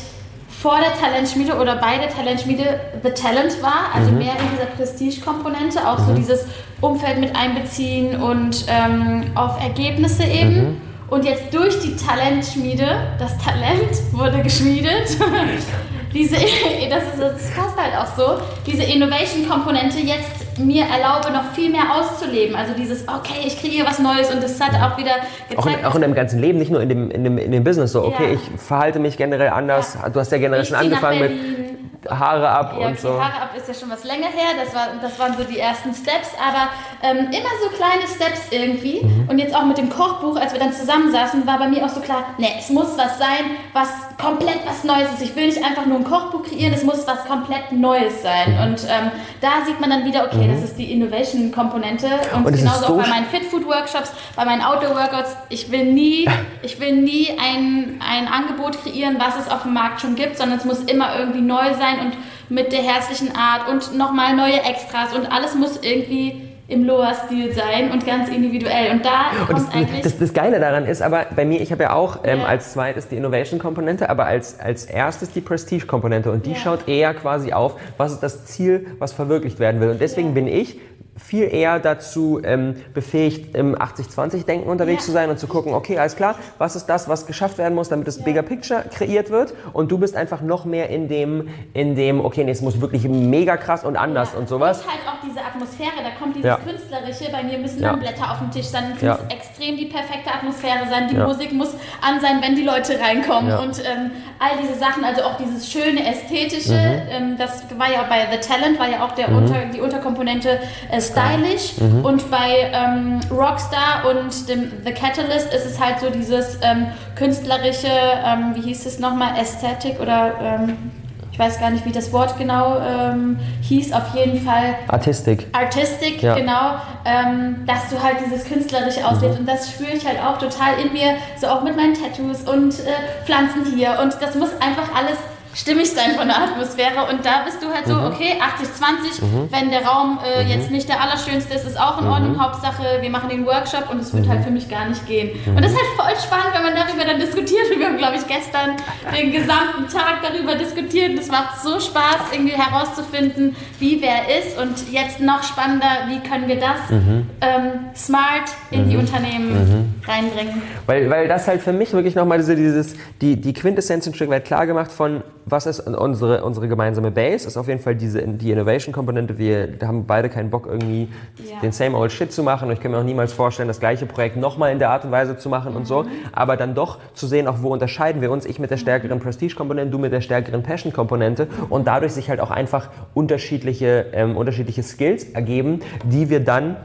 [0.62, 5.88] vor der Talentschmiede oder bei der Talentschmiede The Talent war, also mehr in dieser Prestige-Komponente,
[5.88, 6.46] auch so dieses
[6.82, 10.82] Umfeld mit einbeziehen und ähm, auf Ergebnisse eben.
[11.10, 12.86] Und jetzt durch die Talentschmiede,
[13.18, 15.18] das Talent wurde geschmiedet.
[16.14, 16.36] diese,
[16.90, 21.84] das, ist, das passt halt auch so, diese Innovation-Komponente jetzt mir erlaube, noch viel mehr
[21.96, 22.56] auszuleben.
[22.56, 25.86] Also dieses, okay, ich kriege was Neues und das hat auch wieder Auch gezeigt, in,
[25.86, 27.92] auch in deinem ganzen Leben, nicht nur in dem, in dem, in dem Business.
[27.94, 28.34] So, okay, Ja.
[28.34, 29.98] ich verhalte mich generell anders.
[30.12, 31.77] Du hast ja generell Ich schon angefangen mit.
[32.10, 33.10] Haare ab Ja, und so.
[33.22, 35.94] Haare ab ist ja schon was länger her, das, war, das waren so die ersten
[35.94, 36.70] Steps, aber
[37.04, 39.04] ähm, immer so kleine Steps irgendwie.
[39.04, 39.30] Mhm.
[39.30, 42.02] Und jetzt auch mit dem Kochbuch, als wir dann zusammensaßen, war bei mir auch so
[42.02, 45.22] klar, ne, es muss was sein, was komplett was Neues ist.
[45.22, 48.54] Ich will nicht einfach nur ein Kochbuch kreieren, es muss was komplett Neues sein.
[48.54, 48.64] Mhm.
[48.64, 52.08] Und ähm, da sieht man dann wieder, okay, das ist die Innovation-Komponente.
[52.36, 56.28] Und, Und genauso so auch bei meinen Fit-Food-Workshops, bei meinen Outdoor-Workouts, ich will nie,
[56.62, 60.58] ich will nie ein, ein Angebot kreieren, was es auf dem Markt schon gibt, sondern
[60.58, 62.14] es muss immer irgendwie neu sein und
[62.50, 67.92] mit der herzlichen Art und nochmal neue Extras und alles muss irgendwie im Loa-Stil sein
[67.92, 68.92] und ganz individuell.
[68.92, 70.02] Und da Und kommt das, eigentlich...
[70.02, 72.46] das, das Geile daran ist aber, bei mir, ich habe ja auch ähm, Ja.
[72.46, 76.30] als zweites die Innovation-Komponente, aber als, als erstes die Prestige-Komponente.
[76.30, 76.58] Und die Ja.
[76.58, 79.92] schaut eher quasi auf, was ist das Ziel, was verwirklicht werden will.
[79.92, 80.34] Und deswegen Ja.
[80.34, 80.78] bin ich
[81.18, 85.06] viel eher dazu ähm, befähigt, im 80-20-Denken unterwegs Ja.
[85.08, 87.90] zu sein und zu gucken, okay, alles klar, was ist das, was geschafft werden muss,
[87.90, 88.24] damit das Ja.
[88.24, 89.54] Bigger Picture kreiert wird.
[89.74, 93.04] Und du bist einfach noch mehr in dem, in dem okay, nee, es muss wirklich
[93.08, 94.40] mega krass und anders Ja.
[94.40, 94.82] und sowas.
[94.82, 96.56] Und halt auch diese Atmosphäre, da kommt dieses.
[96.64, 97.32] Künstlerische.
[97.32, 100.88] Bei mir müssen dann Blätter auf dem Tisch sein, es muss extrem die perfekte Atmosphäre
[100.90, 101.16] sein, die.
[101.18, 105.36] Musik muss an sein, wenn die Leute reinkommen und ähm, all diese Sachen, also auch
[105.38, 107.02] dieses schöne Ästhetische, Mhm.
[107.10, 110.60] ähm, das war ja bei The Talent, war ja auch der Unter, die Unterkomponente
[110.92, 112.06] äh, stylish Mhm.
[112.06, 117.88] und bei ähm, Rockstar und dem The Catalyst ist es halt so dieses ähm, künstlerische,
[118.26, 120.92] ähm, wie hieß es nochmal, Ästhetik oder ähm,
[121.32, 125.46] ich weiß gar nicht, wie das Wort genau ähm, hieß, auf jeden Fall Artistik.
[125.54, 126.34] Artistic, Ja.
[126.34, 126.72] genau,
[127.06, 129.40] ähm, dass du halt dieses Künstlerische auslebst.
[129.40, 132.74] Und das spüre ich halt auch total in mir, so auch mit meinen Tattoos und
[132.80, 134.00] äh, Pflanzen hier.
[134.02, 135.18] Und das muss einfach alles
[135.58, 137.08] stimmig sein von der Atmosphäre.
[137.10, 138.06] Und da bist du halt so, Mhm.
[138.14, 142.12] okay, 80-20, wenn der Raum äh, jetzt nicht der allerschönste ist, ist auch in Mhm.
[142.12, 142.40] Ordnung.
[142.44, 145.32] Hauptsache, wir machen den Workshop und es wird halt für mich gar nicht gehen.
[145.48, 147.72] Und das ist halt voll spannend, wenn man darüber dann diskutiert.
[147.74, 148.76] Und wir haben, glaube ich, gestern
[149.12, 151.12] den gesamten Tag darüber diskutiert.
[151.12, 154.60] Und es macht so Spaß, irgendwie herauszufinden, wie wer ist.
[154.60, 157.30] Und jetzt noch spannender, wie können wir das Mhm.
[157.42, 160.62] ähm, smart in die Unternehmen reinbringen.
[160.86, 164.30] Weil, weil das halt für mich wirklich nochmal diese, dieses, die, die Quintessenz ein Stück
[164.30, 168.22] weit klar gemacht von, was ist unsere, unsere gemeinsame Base, ist auf jeden Fall diese,
[168.22, 169.38] die Innovation-Komponente.
[169.38, 171.08] Wir haben beide keinen Bock, irgendwie
[171.38, 171.60] Ja.
[171.62, 172.68] den same old shit zu machen.
[172.68, 175.12] Und ich kann mir auch niemals vorstellen, das gleiche Projekt nochmal in der Art und
[175.12, 176.06] Weise zu machen und so.
[176.34, 178.46] Aber dann doch zu sehen, auch wo unterscheiden wir uns.
[178.46, 181.48] Ich mit der stärkeren Prestige-Komponente, du mit der stärkeren Passion-Komponente.
[181.70, 186.76] Und dadurch sich halt auch einfach unterschiedliche, ähm, unterschiedliche Skills ergeben, die wir dann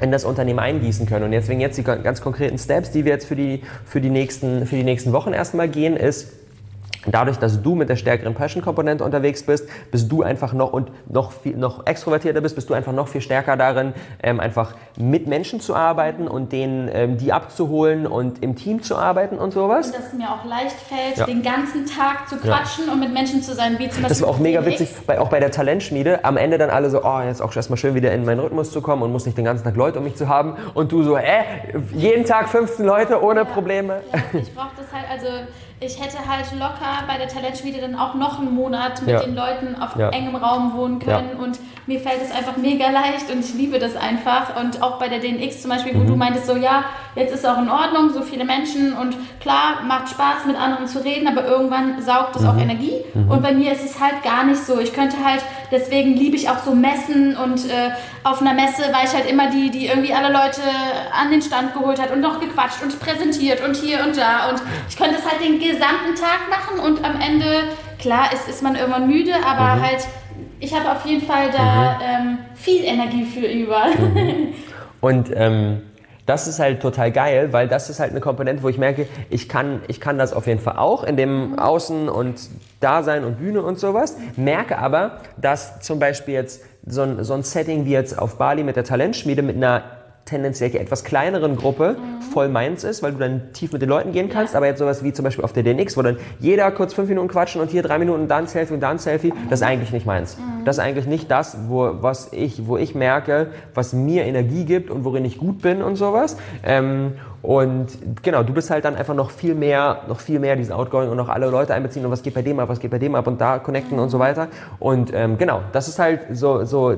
[0.00, 1.26] in das Unternehmen eingießen können.
[1.26, 4.66] Und deswegen jetzt die ganz konkreten Steps, die wir jetzt für die, für die, nächsten,
[4.66, 6.32] für die nächsten Wochen erstmal gehen, ist,
[7.06, 11.32] Dadurch, dass du mit der stärkeren Passion-Komponente unterwegs bist, bist du einfach noch und noch
[11.32, 15.60] viel, noch extrovertierter bist, bist du einfach noch viel stärker darin, ähm, einfach mit Menschen
[15.60, 19.86] zu arbeiten und denen ähm, die abzuholen und im Team zu arbeiten und sowas.
[19.86, 21.26] Und dass es mir auch leicht fällt, Ja.
[21.26, 24.08] den ganzen Tag zu quatschen und mit Menschen zu sein, wie zum Beispiel.
[24.08, 26.24] Das war auch mega witzig, bei, auch bei der Talentschmiede.
[26.24, 28.80] Am Ende dann alle so, oh, jetzt auch erstmal schön wieder in meinen Rhythmus zu
[28.80, 30.54] kommen und muss nicht den ganzen Tag Leute um mich zu haben.
[30.74, 31.42] Und du so, hä?
[31.94, 34.02] Jeden Tag 15 Leute ohne Probleme.
[34.12, 35.26] Ja, ich brauche das halt, also
[35.84, 39.20] ich hätte halt locker bei der Talentschmiede dann auch noch einen Monat mit Ja.
[39.22, 40.10] den Leuten auf Ja.
[40.10, 43.96] engem Raum wohnen können und mir fällt es einfach mega leicht und ich liebe das
[43.96, 46.06] einfach und auch bei der DNX zum Beispiel, wo Mhm.
[46.06, 46.84] du meintest so, ja,
[47.16, 51.02] jetzt ist auch in Ordnung, so viele Menschen und klar, macht Spaß mit anderen zu
[51.04, 52.60] reden, aber irgendwann saugt es auch Mhm.
[52.60, 54.78] Energie und bei mir ist es halt gar nicht so.
[54.78, 55.42] Ich könnte halt,
[55.72, 57.90] deswegen liebe ich auch so Messen und äh,
[58.22, 60.60] auf einer Messe war ich halt immer die, die irgendwie alle Leute
[61.20, 64.62] an den Stand geholt hat und noch gequatscht und präsentiert und hier und da und
[64.88, 67.46] ich könnte es halt den gesamten Tag machen und am Ende,
[67.98, 69.82] klar, ist, ist man irgendwann müde, aber Mhm.
[69.82, 70.06] halt,
[70.60, 73.86] ich habe auf jeden Fall da ähm, viel Energie für über.
[75.00, 75.82] Und ähm,
[76.26, 79.48] das ist halt total geil, weil das ist halt eine Komponente, wo ich merke, ich
[79.48, 82.40] kann, ich kann das auf jeden Fall auch in dem Außen und
[82.80, 84.16] Dasein und Bühne und sowas.
[84.36, 88.62] Merke aber, dass zum Beispiel jetzt so ein, so ein Setting wie jetzt auf Bali
[88.62, 89.82] mit der Talentschmiede mit einer
[90.24, 91.96] tendenziell etwas kleineren Gruppe
[92.32, 94.54] voll meins ist, weil du dann tief mit den Leuten gehen kannst.
[94.54, 97.28] Aber jetzt sowas wie zum Beispiel auf der DNX, wo dann jeder kurz fünf Minuten
[97.28, 99.92] quatschen und hier drei Minuten da ein Selfie und da ein Selfie, das ist eigentlich
[99.92, 100.36] nicht meins.
[100.64, 104.90] Das ist eigentlich nicht das, wo, was ich, wo ich merke, was mir Energie gibt
[104.90, 106.36] und worin ich gut bin und sowas.
[106.62, 107.88] Ähm, und
[108.22, 111.16] genau, du bist halt dann einfach noch viel mehr, noch viel mehr diesen Outgoing und
[111.16, 113.26] noch alle Leute einbeziehen und was geht bei dem ab, was geht bei dem ab
[113.26, 114.46] und da connecten und so weiter.
[114.78, 116.94] Und ähm, genau, das ist halt so, so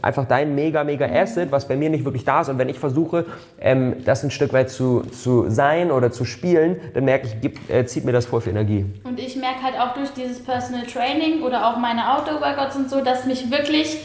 [0.00, 2.48] einfach dein mega, mega Asset, was bei mir nicht wirklich da ist.
[2.48, 3.26] Und wenn ich versuche,
[3.60, 7.68] ähm, das ein Stück weit zu, zu sein oder zu spielen, dann merke ich, gibt,
[7.68, 8.86] äh, zieht mir das voll viel Energie.
[9.02, 13.00] Und ich merke halt auch durch dieses Personal Training oder auch meine Outdoor-Workouts und so,
[13.00, 13.98] dass mich wirklich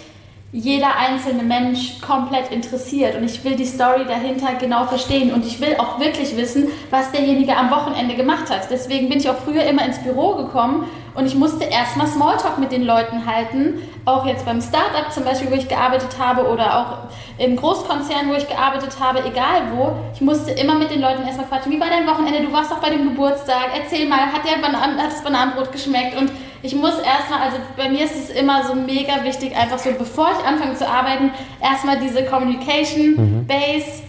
[0.53, 5.59] jeder einzelne Mensch komplett interessiert und ich will die Story dahinter genau verstehen und ich
[5.59, 8.69] will auch wirklich wissen, was derjenige am Wochenende gemacht hat.
[8.69, 12.71] Deswegen bin ich auch früher immer ins Büro gekommen und ich musste erstmal Smalltalk mit
[12.71, 17.43] den Leuten halten, auch jetzt beim Startup zum Beispiel, wo ich gearbeitet habe oder auch
[17.43, 19.95] im Großkonzern, wo ich gearbeitet habe, egal wo.
[20.13, 21.71] Ich musste immer mit den Leuten erstmal quatschen.
[21.71, 22.43] Wie war dein Wochenende?
[22.43, 23.71] Du warst doch bei dem Geburtstag.
[23.75, 26.15] Erzähl mal, hat, der Banan hat das Bananenbrot geschmeckt?
[26.15, 26.31] Und
[26.63, 30.29] ich muss erstmal, also bei mir ist es immer so mega wichtig, einfach so, bevor
[30.31, 34.03] ich anfange zu arbeiten, erstmal diese Communication Base.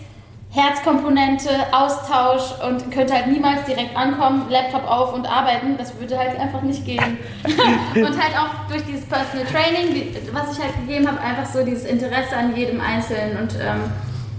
[0.55, 5.77] Herzkomponente, Austausch und könnte halt niemals direkt ankommen, Laptop auf und arbeiten.
[5.77, 7.19] Das würde halt einfach nicht gehen.
[7.97, 11.85] und halt auch durch dieses Personal Training, was ich halt gegeben habe, einfach so dieses
[11.85, 13.37] Interesse an jedem Einzelnen.
[13.37, 13.91] Und ähm,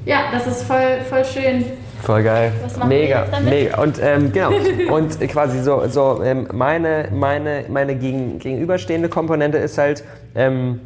[0.06, 1.66] ja, das ist voll, voll schön.
[2.02, 2.52] Voll geil.
[2.88, 3.82] Mega, mega.
[3.82, 4.52] Und ähm, genau.
[4.92, 10.04] Und quasi so, so ähm, meine, meine, meine gegen, gegenüberstehende Komponente ist halt,
[10.36, 10.80] ähm,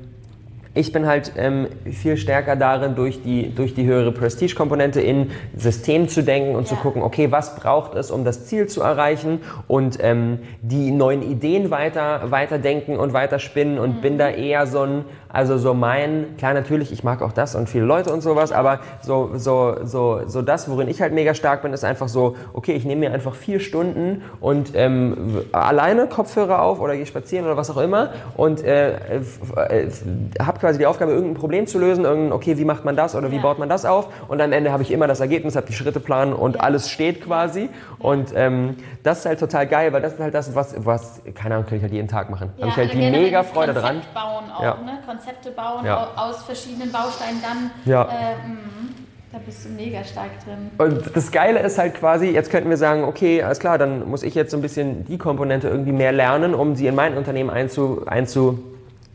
[0.75, 6.07] ich bin halt ähm, viel stärker darin, durch die, durch die höhere Prestige-Komponente in System
[6.07, 6.81] zu denken und zu Ja.
[6.81, 11.71] gucken, okay, was braucht es, um das Ziel zu erreichen und ähm, die neuen Ideen
[11.71, 16.35] weiter, weiter denken und weiter spinnen und bin da eher so ein, also so mein,
[16.37, 20.21] klar natürlich, ich mag auch das und viele Leute und sowas, aber so, so, so,
[20.27, 23.13] so das, worin ich halt mega stark bin, ist einfach so, okay, ich nehme mir
[23.13, 28.09] einfach vier Stunden und ähm, alleine Kopfhörer auf oder gehe spazieren oder was auch immer
[28.37, 29.51] und äh, äh, f-
[30.59, 33.31] habe quasi die Aufgabe, irgendein Problem zu lösen, irgendein, okay, wie macht man das oder
[33.31, 33.41] wie Ja.
[33.41, 36.33] baut man das auf und am Ende habe ich immer das Ergebnis, habe die Schritteplan
[36.33, 36.61] und Ja.
[36.61, 37.69] alles steht quasi
[37.99, 41.55] und ähm, das ist halt total geil, weil das ist halt das, was, was keine
[41.55, 42.51] Ahnung, kann ich halt jeden Tag machen.
[42.59, 44.01] habe ich halt die mega Freude Konzept dran.
[44.13, 44.73] bauen auch, Ja.
[44.85, 44.99] ne?
[45.05, 46.07] Konzepte bauen Ja.
[46.15, 47.71] au- aus verschiedenen Bausteinen dann.
[47.85, 48.03] Ja.
[48.03, 48.07] Äh,
[48.47, 48.57] mh.
[49.31, 50.71] Da bist du mega stark drin.
[50.79, 54.23] Und das Geile ist halt quasi, jetzt könnten wir sagen, okay, alles klar, dann muss
[54.23, 57.51] ich jetzt so ein bisschen die Komponente irgendwie mehr lernen, um sie in mein Unternehmen
[57.51, 58.57] einzu, einzu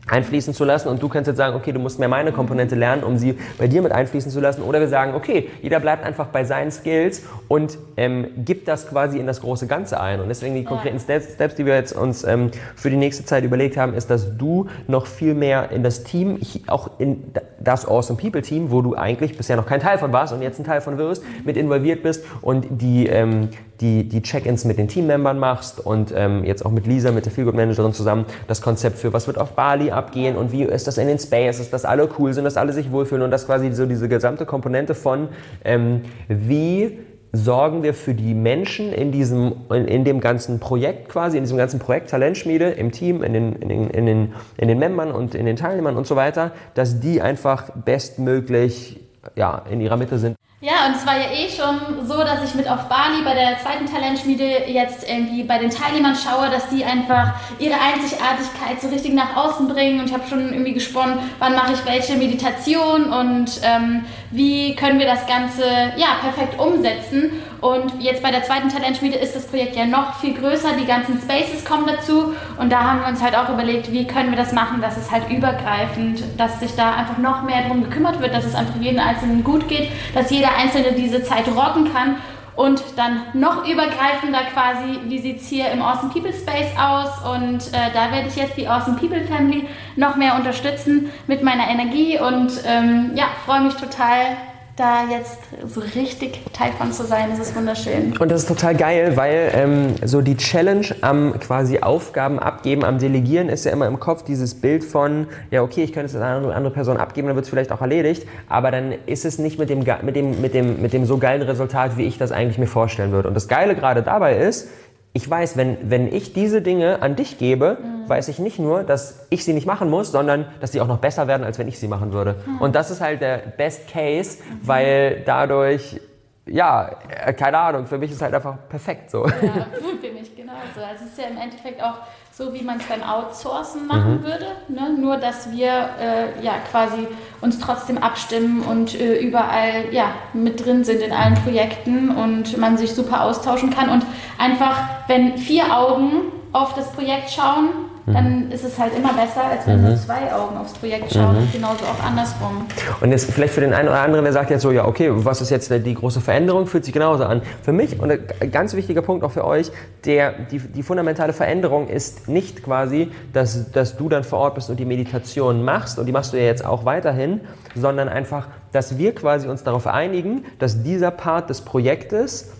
[0.07, 3.03] einfließen zu lassen und du kannst jetzt sagen, okay, du musst mehr meine Komponente lernen,
[3.03, 4.61] um sie bei dir mit einfließen zu lassen.
[4.61, 9.19] Oder wir sagen, okay, jeder bleibt einfach bei seinen Skills und ähm, gibt das quasi
[9.19, 10.19] in das große Ganze ein.
[10.19, 13.43] Und deswegen die konkreten Steps, Steps die wir jetzt uns ähm, für die nächste Zeit
[13.43, 17.23] überlegt haben, ist, dass du noch viel mehr in das Team, auch in
[17.59, 20.59] das Awesome People Team, wo du eigentlich bisher noch kein Teil von warst und jetzt
[20.59, 23.49] ein Teil von wirst, mit involviert bist und die, ähm,
[23.81, 27.31] die, die Check-ins mit den Teammembern machst und ähm, jetzt auch mit Lisa, mit der
[27.31, 30.97] Feelgood Managerin zusammen, das Konzept für was wird auf Bali abgehen und wie ist das
[30.97, 33.85] in den Spaces, dass alle cool sind, dass alle sich wohlfühlen und das quasi so
[33.85, 35.29] diese gesamte Komponente von
[35.63, 36.99] ähm, wie
[37.35, 41.57] sorgen wir für die Menschen in diesem, in, in, dem ganzen Projekt quasi, in diesem
[41.57, 45.35] ganzen Projekt Talentschmiede, im Team, in den, in, den, in, den, in den Membern und
[45.35, 49.01] in den Teilnehmern und so weiter, dass die einfach bestmöglich
[49.35, 50.35] ja, in ihrer Mitte sind.
[50.65, 53.59] Ja, und es war ja eh schon so, dass ich mit auf Bali bei der
[53.59, 59.13] zweiten Talentschmiede jetzt irgendwie bei den Teilnehmern schaue, dass die einfach ihre Einzigartigkeit so richtig
[59.13, 59.99] nach außen bringen.
[59.99, 64.99] Und ich habe schon irgendwie gesponnen, wann mache ich welche Meditation und ähm, wie können
[64.99, 65.63] wir das Ganze
[65.95, 67.31] ja, perfekt umsetzen.
[67.61, 71.19] Und jetzt bei der zweiten Talentschmiede ist das Projekt ja noch viel größer, die ganzen
[71.19, 72.33] Spaces kommen dazu.
[72.57, 75.09] Und da haben wir uns halt auch überlegt, wie können wir das machen, dass es
[75.09, 78.99] halt übergreifend, dass sich da einfach noch mehr darum gekümmert wird, dass es einfach jedem
[78.99, 82.17] Einzelnen gut geht, dass jeder Einzelne diese Zeit rocken kann
[82.55, 87.09] und dann noch übergreifender quasi, wie sieht es hier im Awesome People Space aus?
[87.35, 91.69] Und äh, da werde ich jetzt die Awesome People Family noch mehr unterstützen mit meiner
[91.69, 92.17] Energie.
[92.19, 94.37] Und ähm, ja, freue mich total
[94.75, 97.29] da jetzt so richtig Teil von zu sein.
[97.29, 98.15] Das ist wunderschön.
[98.17, 102.97] Und das ist total geil, weil ähm, so die Challenge am quasi Aufgaben abgeben, am
[102.97, 106.43] Delegieren ist ja immer im Kopf dieses Bild von, ja okay, ich könnte es an
[106.43, 109.59] eine andere Person abgeben, dann wird es vielleicht auch erledigt, aber dann ist es nicht
[109.59, 112.57] mit dem, mit, dem, mit, dem, mit dem so geilen Resultat, wie ich das eigentlich
[112.57, 113.29] mir vorstellen würde.
[113.29, 114.67] Und das Geile gerade dabei ist,
[115.15, 118.09] ich weiß, wenn, wenn ich diese Dinge an dich gebe, mhm.
[118.09, 120.97] weiß ich nicht nur, dass ich sie nicht machen muss, sondern dass sie auch noch
[120.97, 122.35] besser werden, als wenn ich sie machen würde.
[122.45, 122.59] Mhm.
[122.59, 124.67] Und das ist halt der Best Case, mhm.
[124.67, 126.01] weil dadurch,
[126.45, 129.25] ja, äh, keine Ahnung, für mich ist halt einfach perfekt so.
[129.25, 129.31] Ja,
[130.01, 130.81] für mich genauso.
[130.85, 131.99] Also es ist ja im Endeffekt auch
[132.37, 134.23] so wie man es beim Outsourcen machen mhm.
[134.23, 134.47] würde.
[134.67, 134.97] Ne?
[134.99, 137.07] Nur, dass wir äh, ja quasi
[137.39, 142.77] uns trotzdem abstimmen und äh, überall ja, mit drin sind in allen Projekten und man
[142.77, 143.89] sich super austauschen kann.
[143.89, 144.05] Und
[144.37, 147.69] einfach, wenn vier Augen auf das Projekt schauen,
[148.05, 149.87] dann ist es halt immer besser, als wenn mhm.
[149.87, 151.41] nur zwei Augen aufs Projekt schauen mhm.
[151.41, 152.65] und genauso auch andersrum.
[153.01, 155.41] Und jetzt vielleicht für den einen oder anderen, der sagt jetzt so, ja, okay, was
[155.41, 157.41] ist jetzt die große Veränderung, fühlt sich genauso an.
[157.63, 159.71] Für mich und ein ganz wichtiger Punkt auch für euch,
[160.05, 164.69] der, die, die fundamentale Veränderung ist nicht quasi, dass, dass du dann vor Ort bist
[164.69, 167.41] und die Meditation machst und die machst du ja jetzt auch weiterhin,
[167.73, 172.51] sondern einfach, dass wir quasi uns darauf einigen, dass dieser Part des Projektes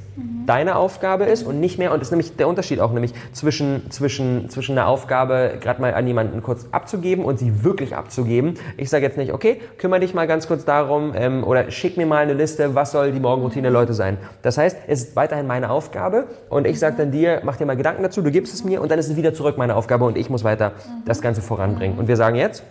[0.45, 3.89] deine Aufgabe ist und nicht mehr, und das ist nämlich der Unterschied auch nämlich zwischen,
[3.91, 8.55] zwischen, zwischen einer Aufgabe gerade mal an jemanden kurz abzugeben und sie wirklich abzugeben.
[8.77, 12.05] Ich sage jetzt nicht, okay, kümmere dich mal ganz kurz darum ähm, oder schick mir
[12.05, 14.17] mal eine Liste, was soll die Morgenroutine Leute sein.
[14.41, 17.77] Das heißt, es ist weiterhin meine Aufgabe und ich sage dann dir, mach dir mal
[17.77, 20.17] Gedanken dazu, du gibst es mir und dann ist es wieder zurück meine Aufgabe und
[20.17, 20.73] ich muss weiter
[21.05, 21.97] das Ganze voranbringen.
[21.97, 22.63] Und wir sagen jetzt,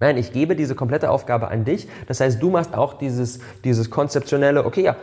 [0.00, 1.86] Nein, ich gebe diese komplette Aufgabe an dich.
[2.08, 4.96] Das heißt, du machst auch dieses, dieses konzeptionelle, okay, ja,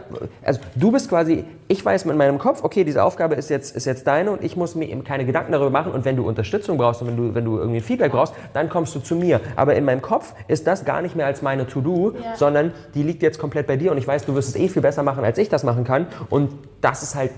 [0.44, 3.86] also du bist quasi, ich weiß mit meinem Kopf, okay, diese Aufgabe ist jetzt, ist
[3.86, 6.78] jetzt deine und ich muss mir eben keine Gedanken darüber machen und wenn du Unterstützung
[6.80, 9.40] brauchst und wenn du, wenn du irgendwie Feedback brauchst, dann kommst du zu mir.
[9.56, 12.36] Aber in meinem Kopf ist das gar nicht mehr als meine To-Do, ja.
[12.36, 14.82] sondern die liegt jetzt komplett bei dir und ich weiß, du wirst es eh viel
[14.82, 16.50] besser machen, als ich das machen kann und
[16.82, 17.30] das ist halt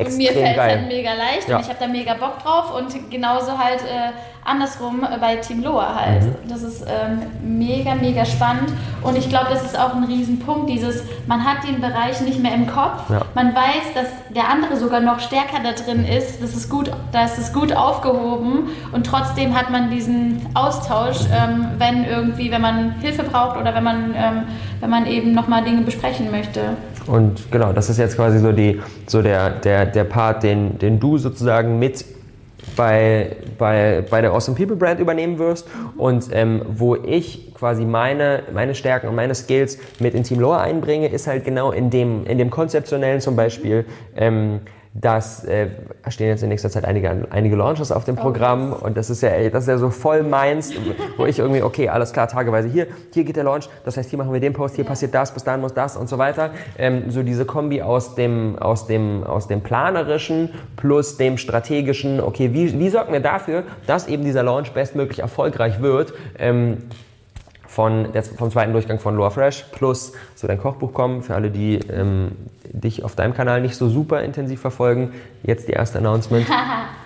[0.00, 1.56] extrem Mir fällt es halt mega leicht ja.
[1.56, 4.12] und ich habe da mega Bock drauf und genauso halt äh,
[4.44, 6.22] andersrum bei Team Loa halt.
[6.22, 6.48] Mhm.
[6.48, 11.04] Das ist ähm, mega, mega spannend und ich glaube, das ist auch ein Riesenpunkt, dieses,
[11.26, 13.22] man hat den Bereich nicht mehr im Kopf, ja.
[13.34, 17.38] man weiß, dass der andere sogar noch stärker da drin ist, das ist gut, das
[17.38, 21.32] ist gut aufgehoben und trotzdem hat man diesen Austausch, mhm.
[21.32, 24.42] ähm, wenn irgendwie, wenn man Hilfe braucht oder wenn man, ähm,
[24.80, 26.76] wenn man eben nochmal Dinge besprechen möchte.
[27.10, 31.00] Und genau, das ist jetzt quasi so, die, so der, der, der Part, den, den
[31.00, 32.04] du sozusagen mit
[32.76, 38.44] bei, bei, bei der Awesome People Brand übernehmen wirst und ähm, wo ich quasi meine,
[38.54, 42.26] meine Stärken und meine Skills mit in Team Lore einbringe, ist halt genau in dem,
[42.26, 43.86] in dem konzeptionellen zum Beispiel.
[44.14, 44.60] Ähm,
[44.92, 45.68] dass äh,
[46.08, 49.08] stehen jetzt in nächster Zeit einige, einige Launches auf dem oh, Programm oh, und das
[49.08, 50.72] ist ja ey, das ist ja so voll meins,
[51.16, 54.18] wo ich irgendwie, okay, alles klar, tageweise hier, hier geht der Launch, das heißt, hier
[54.18, 54.90] machen wir den Post, hier ja.
[54.90, 56.50] passiert das, bis dahin muss das und so weiter.
[56.76, 62.52] Ähm, so diese Kombi aus dem, aus dem, aus dem planerischen plus dem strategischen, okay,
[62.52, 66.12] wie, wie sorgen wir dafür, dass eben dieser Launch bestmöglich erfolgreich wird?
[66.38, 66.78] Ähm,
[67.70, 71.22] von der, vom zweiten Durchgang von Loa Fresh plus so dein Kochbuch kommen.
[71.22, 72.32] Für alle, die ähm,
[72.64, 75.12] dich auf deinem Kanal nicht so super intensiv verfolgen,
[75.44, 76.46] jetzt die erste Announcement.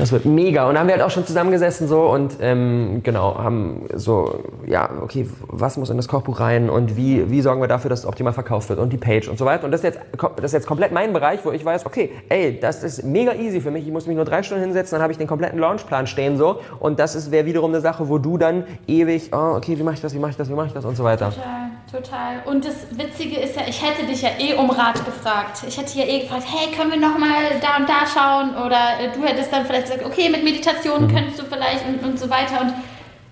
[0.00, 0.68] Das wird mega.
[0.68, 5.28] Und haben wir halt auch schon zusammengesessen so und ähm, genau, haben so, ja, okay,
[5.46, 8.32] was muss in das Kochbuch rein und wie, wie sorgen wir dafür, dass es optimal
[8.32, 9.64] verkauft wird und die Page und so weiter.
[9.64, 10.00] Und das ist, jetzt,
[10.36, 13.60] das ist jetzt komplett mein Bereich, wo ich weiß, okay, ey, das ist mega easy
[13.60, 13.86] für mich.
[13.86, 16.60] Ich muss mich nur drei Stunden hinsetzen, dann habe ich den kompletten Launchplan stehen so.
[16.78, 20.00] Und das wäre wiederum eine Sache, wo du dann ewig, oh, okay, wie mache ich
[20.00, 21.28] das, wie mache ich das, wie mache ich das und so weiter.
[21.30, 22.42] Total, total.
[22.44, 25.62] Und das Witzige ist ja, ich hätte dich ja eh um Rat gefragt.
[25.66, 28.56] Ich hätte ja eh gefragt, hey, können wir nochmal da und da schauen?
[28.56, 31.14] Oder äh, du hättest dann vielleicht gesagt, okay, mit Meditation mhm.
[31.14, 32.60] könntest du vielleicht und, und so weiter.
[32.60, 32.74] Und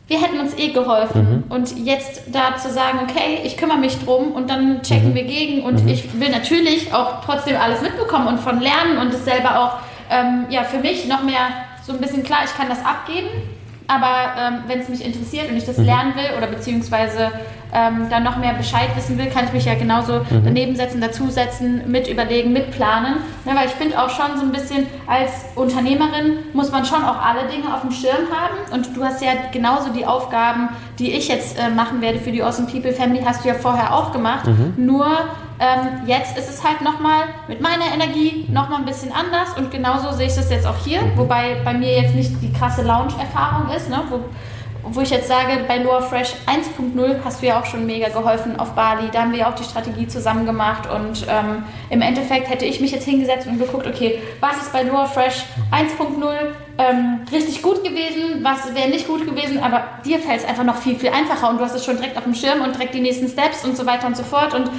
[0.08, 1.44] wir hätten uns eh geholfen.
[1.48, 1.52] Mhm.
[1.52, 5.14] Und jetzt da zu sagen, okay, ich kümmere mich drum und dann checken mhm.
[5.14, 5.62] wir gegen.
[5.62, 5.88] Und mhm.
[5.88, 9.72] ich will natürlich auch trotzdem alles mitbekommen und von lernen und das selber auch
[10.10, 11.48] ähm, ja, für mich noch mehr
[11.86, 13.28] so ein bisschen klar, ich kann das abgeben.
[13.86, 15.84] Aber ähm, wenn es mich interessiert und ich das mhm.
[15.84, 17.32] lernen will oder beziehungsweise
[17.72, 20.44] ähm, dann noch mehr Bescheid wissen will, kann ich mich ja genauso mhm.
[20.44, 23.16] daneben setzen, dazusetzen, mit überlegen, mitplanen.
[23.44, 27.24] Ja, weil ich finde auch schon so ein bisschen als Unternehmerin muss man schon auch
[27.24, 28.72] alle Dinge auf dem Schirm haben.
[28.72, 32.42] Und du hast ja genauso die Aufgaben, die ich jetzt äh, machen werde für die
[32.42, 34.46] Awesome People Family, hast du ja vorher auch gemacht.
[34.46, 34.74] Mhm.
[34.76, 35.06] Nur
[35.60, 40.12] ähm, jetzt ist es halt nochmal mit meiner Energie nochmal ein bisschen anders und genauso
[40.12, 43.90] sehe ich das jetzt auch hier, wobei bei mir jetzt nicht die krasse Lounge-Erfahrung ist,
[43.90, 44.20] ne, wo,
[44.82, 48.58] wo ich jetzt sage, bei Loa Fresh 1.0 hast du ja auch schon mega geholfen
[48.58, 49.08] auf Bali.
[49.12, 52.80] Da haben wir ja auch die Strategie zusammen gemacht und ähm, im Endeffekt hätte ich
[52.80, 56.26] mich jetzt hingesetzt und geguckt, okay, was ist bei Loa Fresh 1.0
[56.78, 60.76] ähm, richtig gut gewesen, was wäre nicht gut gewesen, aber dir fällt es einfach noch
[60.76, 63.00] viel, viel einfacher und du hast es schon direkt auf dem Schirm und direkt die
[63.00, 64.70] nächsten Steps und so weiter und so fort und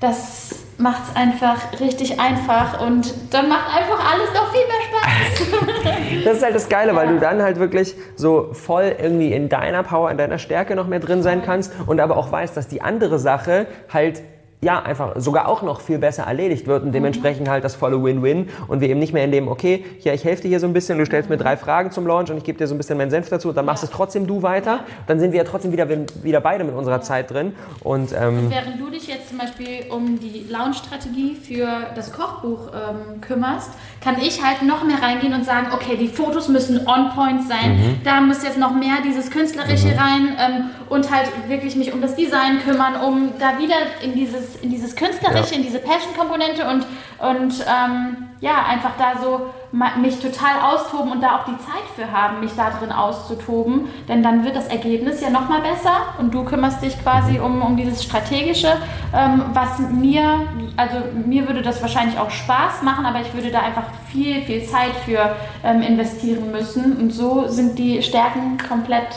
[0.00, 6.24] das macht es einfach richtig einfach und dann macht einfach alles noch viel mehr Spaß.
[6.24, 9.82] das ist halt das Geile, weil du dann halt wirklich so voll irgendwie in deiner
[9.82, 12.82] Power, in deiner Stärke noch mehr drin sein kannst und aber auch weißt, dass die
[12.82, 14.22] andere Sache halt
[14.62, 18.48] ja, einfach sogar auch noch viel besser erledigt wird und dementsprechend halt das volle Win-Win
[18.68, 20.72] und wir eben nicht mehr in dem, okay, ja, ich helfe dir hier so ein
[20.72, 22.96] bisschen, du stellst mir drei Fragen zum Launch und ich gebe dir so ein bisschen
[22.96, 25.72] meinen Senf dazu und dann machst es trotzdem du weiter, dann sind wir ja trotzdem
[25.72, 25.86] wieder,
[26.22, 27.54] wieder beide mit unserer Zeit drin.
[27.80, 32.68] Und, ähm, und während du dich jetzt zum Beispiel um die Launch-Strategie für das Kochbuch
[32.68, 33.70] ähm, kümmerst,
[34.02, 37.76] kann ich halt noch mehr reingehen und sagen, okay, die Fotos müssen on point sein,
[37.76, 38.00] mhm.
[38.04, 39.98] da muss jetzt noch mehr dieses Künstlerische mhm.
[39.98, 44.45] rein ähm, und halt wirklich mich um das Design kümmern, um da wieder in dieses
[44.62, 45.56] in dieses Künstlerische, ja.
[45.56, 46.86] in diese Passion-Komponente und,
[47.18, 49.52] und ähm, ja, einfach da so
[50.00, 53.86] mich total austoben und da auch die Zeit für haben, mich da drin auszutoben.
[54.08, 57.76] Denn dann wird das Ergebnis ja nochmal besser und du kümmerst dich quasi um, um
[57.76, 58.76] dieses Strategische,
[59.14, 60.40] ähm, was mir,
[60.76, 64.64] also mir würde das wahrscheinlich auch Spaß machen, aber ich würde da einfach viel, viel
[64.64, 66.96] Zeit für ähm, investieren müssen.
[66.96, 69.08] Und so sind die Stärken komplett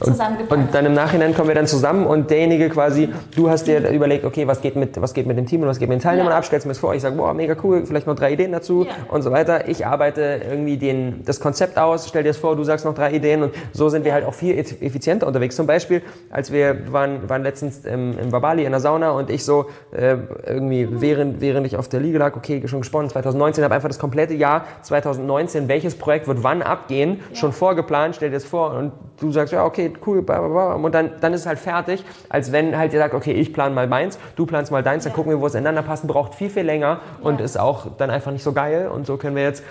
[0.00, 3.88] und, und, dann im Nachhinein kommen wir dann zusammen und derjenige quasi, du hast dir
[3.90, 6.02] überlegt, okay, was geht mit, was geht mit dem Team und was geht mit den
[6.02, 6.38] Teilnehmern ja.
[6.38, 8.86] ab, stellst mir das vor, ich sage, boah, mega cool, vielleicht noch drei Ideen dazu
[8.86, 8.92] ja.
[9.08, 9.68] und so weiter.
[9.68, 13.12] Ich arbeite irgendwie den, das Konzept aus, stell dir das vor, du sagst noch drei
[13.12, 15.54] Ideen und so sind wir halt auch viel effizienter unterwegs.
[15.54, 19.44] Zum Beispiel, als wir waren, waren letztens im, im Babali in der Sauna und ich
[19.44, 23.74] so äh, irgendwie, während, während ich auf der Liege lag, okay, schon gesponnen, 2019, habe
[23.74, 27.36] einfach das komplette Jahr 2019, welches Projekt wird wann abgehen, ja.
[27.36, 31.32] schon vorgeplant, stell dir das vor und du sagst, ja, okay, cool, und dann, dann
[31.34, 34.46] ist es halt fertig, als wenn halt ihr sagt, okay, ich plane mal meins, du
[34.46, 37.40] planst mal deins, dann gucken wir, wo es ineinander passt, braucht viel, viel länger und
[37.40, 38.88] ist auch dann einfach nicht so geil.
[38.88, 39.62] Und so können wir jetzt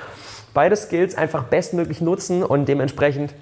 [0.54, 3.34] beide Skills einfach bestmöglich nutzen und dementsprechend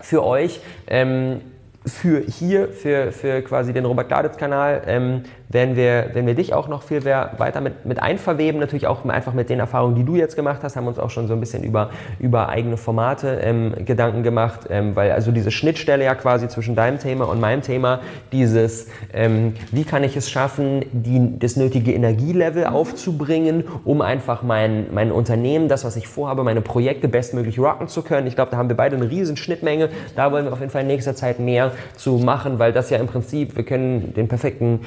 [0.00, 1.40] für euch ähm,
[1.86, 6.68] für hier, für, für quasi den Robert Gladitz-Kanal, ähm, werden, wir, werden wir dich auch
[6.68, 8.60] noch viel weiter mit, mit einverweben.
[8.60, 11.28] Natürlich auch einfach mit den Erfahrungen, die du jetzt gemacht hast, haben uns auch schon
[11.28, 16.04] so ein bisschen über, über eigene Formate ähm, Gedanken gemacht, ähm, weil also diese Schnittstelle
[16.04, 18.00] ja quasi zwischen deinem Thema und meinem Thema,
[18.32, 24.86] dieses, ähm, wie kann ich es schaffen, die, das nötige Energielevel aufzubringen, um einfach mein,
[24.92, 28.26] mein Unternehmen, das, was ich vorhabe, meine Projekte bestmöglich rocken zu können.
[28.26, 29.90] Ich glaube, da haben wir beide eine riesen Schnittmenge.
[30.14, 32.98] Da wollen wir auf jeden Fall in nächster Zeit mehr zu machen, weil das ja
[32.98, 34.80] im Prinzip, wir können den perfekten,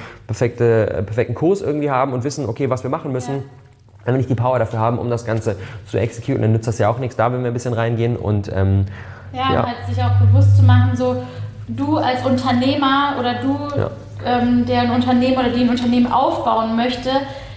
[0.50, 3.36] perfekte, äh, perfekten Kurs irgendwie haben und wissen, okay, was wir machen müssen.
[3.36, 3.42] Ja.
[4.06, 6.80] Wenn wir nicht die Power dafür haben, um das Ganze zu exekutieren, dann nützt das
[6.80, 7.16] ja auch nichts.
[7.16, 8.86] Da wollen wir ein bisschen reingehen und ähm,
[9.34, 9.68] ja, ja.
[9.68, 11.22] Halt sich auch bewusst zu machen, so
[11.68, 13.90] du als Unternehmer oder du, ja.
[14.26, 17.10] ähm, der ein Unternehmen oder die ein Unternehmen aufbauen möchte,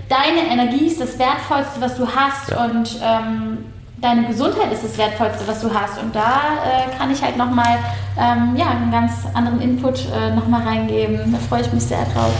[0.08, 2.64] deine Energie ist das Wertvollste, was du hast ja.
[2.64, 3.58] und ähm,
[4.02, 6.02] deine Gesundheit ist das Wertvollste, was du hast.
[6.02, 7.78] Und da äh, kann ich halt nochmal
[8.18, 11.32] ähm, ja, einen ganz anderen Input äh, nochmal reingeben.
[11.32, 12.32] Da freue ich mich sehr drauf.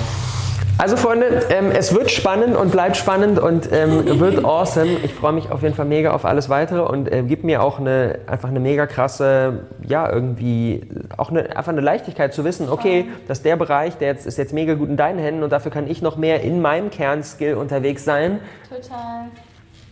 [0.83, 4.90] Also Freunde, ähm, es wird spannend und bleibt spannend und ähm, wird awesome.
[5.04, 7.79] Ich freue mich auf jeden Fall mega auf alles weitere und äh, gib mir auch
[7.79, 10.85] eine, einfach eine mega krasse, ja, irgendwie
[11.17, 14.52] auch eine, einfach eine Leichtigkeit zu wissen, okay, dass der Bereich, der jetzt, ist jetzt
[14.52, 18.04] mega gut in deinen Händen und dafür kann ich noch mehr in meinem Kernskill unterwegs
[18.04, 18.40] sein.
[18.69, 19.27] Total.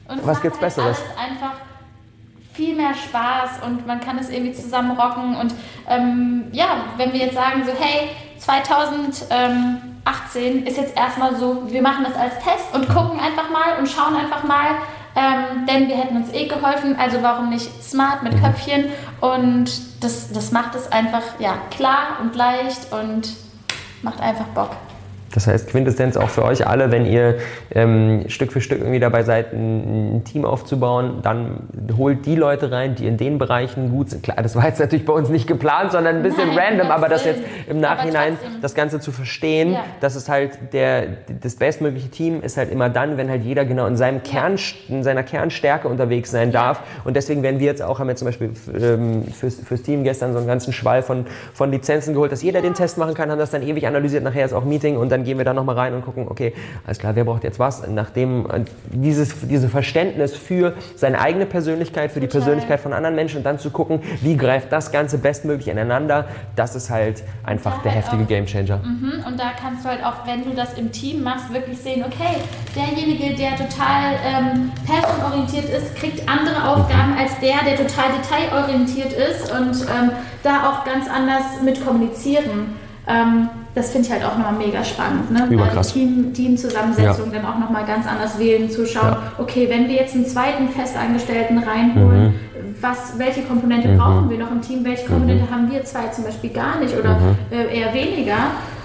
[0.09, 0.99] Und Was gibt's halt Besseres?
[0.99, 1.53] alles einfach
[2.53, 5.37] viel mehr Spaß und man kann es irgendwie zusammen rocken.
[5.37, 5.55] Und
[5.89, 8.09] ähm, ja, wenn wir jetzt sagen so, hey,
[10.05, 13.89] 2018 ist jetzt erstmal so, wir machen das als Test und gucken einfach mal und
[13.89, 14.77] schauen einfach mal,
[15.17, 18.87] ähm, denn wir hätten uns eh geholfen, also warum nicht smart mit Köpfchen
[19.21, 19.71] und
[20.03, 23.29] das, das macht es einfach ja, klar und leicht und
[24.03, 24.71] macht einfach Bock.
[25.33, 27.37] Das heißt, Quintessenz auch für euch alle, wenn ihr
[27.73, 32.95] ähm, Stück für Stück irgendwie dabei seid, ein, Team aufzubauen, dann holt die Leute rein,
[32.95, 34.23] die in den Bereichen gut sind.
[34.23, 37.09] Klar, das war jetzt natürlich bei uns nicht geplant, sondern ein bisschen Nein, random, aber
[37.09, 39.85] das jetzt im Nachhinein, das Ganze zu verstehen, Ja.
[40.01, 41.05] dass es halt der,
[41.41, 44.57] das bestmögliche Team ist halt immer dann, wenn halt jeder genau in, seinem Kern,
[44.89, 46.83] in seiner Kernstärke unterwegs sein darf.
[47.05, 50.33] Und deswegen werden wir jetzt auch, haben wir zum Beispiel ähm, fürs, fürs Team gestern
[50.33, 53.39] so einen ganzen Schwall von, von Lizenzen geholt, dass jeder den Test machen kann, haben
[53.39, 55.95] das dann ewig analysiert, nachher ist auch Meeting und dann gehen wir da nochmal rein
[55.95, 56.53] und gucken, okay,
[56.85, 57.87] alles klar, wer braucht jetzt was?
[57.89, 62.41] Nachdem äh, dieses, dieses Verständnis für seine eigene Persönlichkeit, für die Total.
[62.41, 66.75] Persönlichkeit von anderen Menschen und dann zu gucken, wie greift das Ganze bestmöglich ineinander, das
[66.75, 68.79] ist halt einfach der halt heftige Gamechanger.
[68.79, 72.05] Mhm, Und da kannst du halt auch, wenn du das im Team machst, wirklich sehen,
[72.07, 72.37] okay,
[72.75, 79.53] derjenige, der total ähm, passionorientiert ist, kriegt andere Aufgaben als der, der total detailorientiert ist
[79.53, 80.11] und ähm,
[80.43, 82.79] da auch ganz anders mit kommunizieren.
[83.07, 85.31] Ähm, das finde ich halt auch nochmal mega spannend.
[85.31, 85.47] Ne?
[85.51, 85.93] Überkrass.
[85.93, 90.27] Team, Teamzusammensetzung dann auch nochmal ganz anders wählen, zu schauen, okay, wenn wir jetzt einen
[90.27, 92.35] zweiten Festangestellten reinholen,
[92.81, 96.51] was, welche Komponente brauchen wir noch im Team, welche Komponente haben wir zwei zum Beispiel
[96.51, 97.19] gar nicht oder
[97.51, 98.37] äh, eher weniger.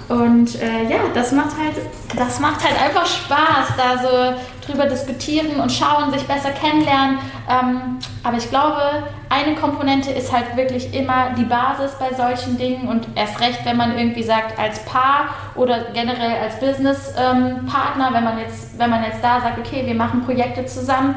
[0.07, 1.75] Und äh, ja, das macht halt,
[2.15, 7.17] das macht halt einfach Spaß, da so drüber diskutieren und schauen, sich besser kennenlernen.
[7.49, 12.87] Ähm, aber ich glaube, eine Komponente ist halt wirklich immer die Basis bei solchen Dingen
[12.87, 18.37] und erst recht, wenn man irgendwie sagt, als Paar oder generell als Business-Partner, wenn man
[18.39, 21.15] jetzt, wenn man jetzt da sagt, okay, wir machen Projekte zusammen,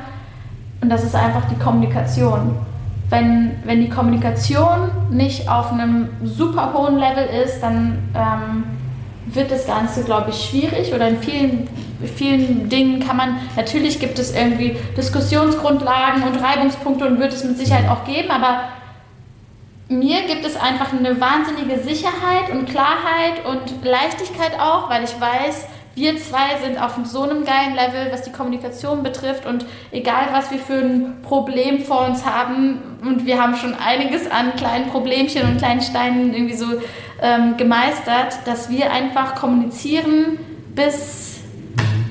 [0.81, 2.57] und das ist einfach die Kommunikation.
[3.11, 8.65] Wenn, wenn die Kommunikation nicht auf einem super hohen Level ist, dann ähm,
[9.35, 10.93] wird das Ganze, glaube ich, schwierig.
[10.95, 11.69] Oder in vielen,
[12.17, 17.59] vielen Dingen kann man, natürlich gibt es irgendwie Diskussionsgrundlagen und Reibungspunkte und wird es mit
[17.59, 18.61] Sicherheit auch geben, aber
[19.89, 25.67] mir gibt es einfach eine wahnsinnige Sicherheit und Klarheit und Leichtigkeit auch, weil ich weiß,
[25.95, 30.51] wir zwei sind auf so einem geilen Level, was die Kommunikation betrifft und egal was
[30.51, 35.43] wir für ein Problem vor uns haben und wir haben schon einiges an kleinen Problemchen
[35.43, 36.67] und kleinen Steinen irgendwie so
[37.23, 40.39] ähm, gemeistert, dass wir einfach kommunizieren
[40.75, 41.39] bis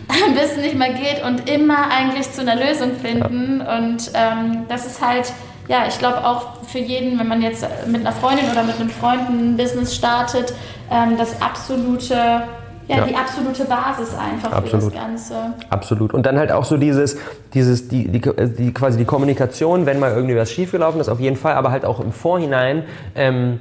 [0.34, 3.62] bis es nicht mehr geht und immer eigentlich zu einer Lösung finden.
[3.62, 5.32] Und ähm, das ist halt,
[5.68, 8.90] ja, ich glaube auch für jeden, wenn man jetzt mit einer Freundin oder mit einem
[8.90, 10.54] Freund ein Business startet,
[10.90, 13.06] ähm, das absolute, ja, Ja.
[13.06, 14.86] die absolute Basis einfach Absolut.
[14.86, 15.36] für das Ganze.
[15.70, 16.14] Absolut.
[16.14, 17.18] Und dann halt auch so dieses,
[17.54, 21.36] dieses die, die, die, quasi die Kommunikation, wenn mal irgendwie was schiefgelaufen ist, auf jeden
[21.36, 22.84] Fall, aber halt auch im Vorhinein.
[23.14, 23.60] Ähm,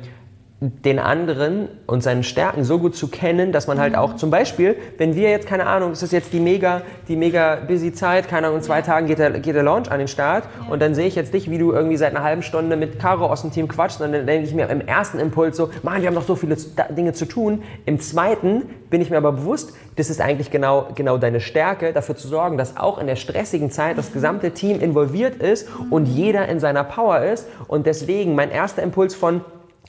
[0.60, 4.74] den anderen und seinen Stärken so gut zu kennen, dass man halt auch zum Beispiel,
[4.96, 8.46] wenn wir jetzt, keine Ahnung, es ist jetzt die mega, die mega busy Zeit, keine
[8.46, 11.08] Ahnung, in zwei Tagen geht der, geht der Launch an den Start und dann sehe
[11.08, 13.68] ich jetzt dich, wie du irgendwie seit einer halben Stunde mit Caro aus dem Team
[13.68, 16.36] quatschst und dann denke ich mir im ersten Impuls so, Mann, wir haben noch so
[16.36, 16.56] viele
[16.96, 17.62] Dinge zu tun.
[17.84, 22.16] Im zweiten bin ich mir aber bewusst, das ist eigentlich genau, genau deine Stärke, dafür
[22.16, 26.48] zu sorgen, dass auch in der stressigen Zeit das gesamte Team involviert ist und jeder
[26.48, 27.46] in seiner Power ist.
[27.68, 29.42] Und deswegen mein erster Impuls von,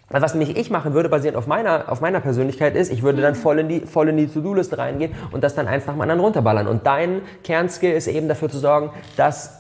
[0.10, 3.36] was nämlich ich machen würde, basierend auf meiner, auf meiner Persönlichkeit ist, ich würde dann
[3.36, 6.22] voll in die, voll in die To-Do-Liste reingehen und das dann eins nach dem anderen
[6.22, 6.68] runterballern.
[6.68, 9.60] Und dein Kernskill ist eben dafür zu sorgen, dass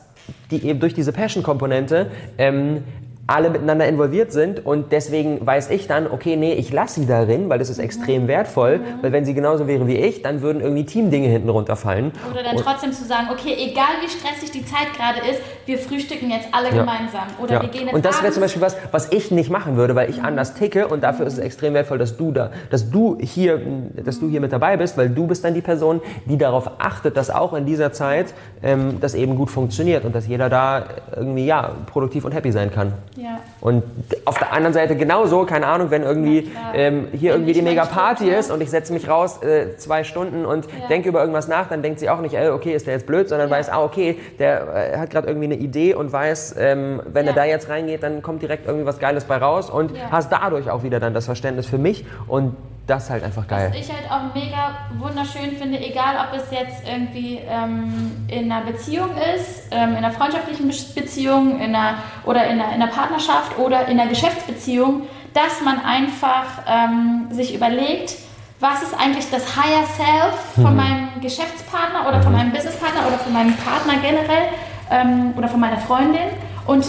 [0.51, 2.83] die eben durch diese Passion-Komponente ähm,
[3.27, 7.49] alle miteinander involviert sind und deswegen weiß ich dann, okay, nee, ich lasse sie darin,
[7.49, 10.85] weil das ist extrem wertvoll, weil wenn sie genauso wäre wie ich, dann würden irgendwie
[10.85, 12.13] Teamdinge hinten runterfallen.
[12.31, 16.29] Oder dann trotzdem zu sagen, okay, egal wie stressig die Zeit gerade ist, wir frühstücken
[16.31, 17.27] jetzt alle gemeinsam.
[17.41, 17.61] Oder Ja.
[17.61, 20.09] wir gehen jetzt Und das wäre zum Beispiel was, was ich nicht machen würde, weil
[20.09, 23.61] ich anders ticke und dafür ist es extrem wertvoll, dass du da, dass du hier,
[24.03, 27.17] dass du hier mit dabei bist, weil du bist dann die Person, die darauf achtet,
[27.17, 31.45] dass auch in dieser Zeit ähm, das eben gut funktioniert und dass jeder da irgendwie
[31.45, 32.93] ja produktiv und happy sein kann.
[33.15, 33.39] Ja.
[33.61, 33.83] Und
[34.25, 36.73] auf der anderen Seite genauso, keine Ahnung, wenn irgendwie klar.
[36.75, 40.03] ähm, hier irgendwie die mega Party Struktur- ist und ich setze mich raus äh, zwei
[40.03, 40.87] Stunden und Ja.
[40.87, 43.27] denke über irgendwas nach, dann denkt sie auch nicht, äh, okay, ist der jetzt blöd,
[43.27, 43.55] sondern Ja.
[43.55, 47.31] weiß, ah, okay, der äh, hat gerade irgendwie eine Idee und weiß, ähm, wenn Ja.
[47.31, 50.03] er da jetzt reingeht, dann kommt direkt irgendwie was Geiles bei raus und Ja.
[50.11, 52.55] hast dadurch auch wieder dann das Verständnis für mich und
[52.87, 53.67] das ist halt einfach geil.
[53.73, 58.63] Was ich halt auch mega wunderschön finde, egal ob es jetzt irgendwie ähm, in einer
[58.65, 62.87] Beziehung ist, ähm, in einer freundschaftlichen Be- Beziehung in einer, oder in einer, in einer
[62.91, 65.01] Partnerschaft oder in einer Geschäftsbeziehung,
[65.33, 68.15] dass man einfach ähm, sich überlegt,
[68.61, 70.75] was ist eigentlich das Higher Self von Mhm.
[70.77, 74.47] meinem Geschäftspartner oder von meinem Businesspartner oder von meinem Partner generell
[74.91, 76.29] ähm, oder von meiner Freundin
[76.65, 76.85] und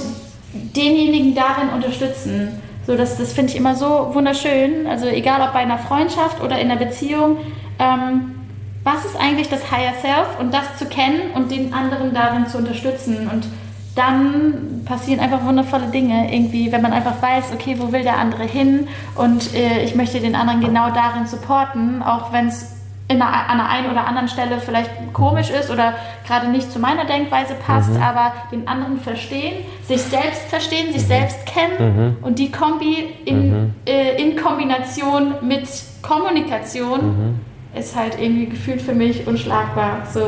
[0.53, 2.61] denjenigen darin unterstützen.
[2.87, 4.87] So, das, das finde ich immer so wunderschön.
[4.87, 7.37] Also egal ob bei einer Freundschaft oder in einer Beziehung,
[7.79, 8.35] ähm,
[8.83, 12.59] was ist eigentlich das Higher Self und das zu kennen und den anderen darin zu
[12.59, 13.47] unterstützen und
[13.95, 18.45] dann passieren einfach wundervolle Dinge irgendwie, wenn man einfach weiß, okay, wo will der andere
[18.45, 18.87] hin
[19.17, 22.78] und äh, ich möchte den anderen genau darin supporten, auch wenn es
[23.11, 25.95] in einer, an der einen oder anderen Stelle vielleicht komisch ist oder
[26.27, 31.47] gerade nicht zu meiner Denkweise passt, aber den anderen verstehen, sich selbst verstehen, sich selbst
[31.47, 35.67] kennen und die Kombi in, äh, in Kombination mit
[36.03, 37.39] Kommunikation
[37.75, 39.99] ist halt irgendwie gefühlt für mich unschlagbar.
[40.13, 40.21] So.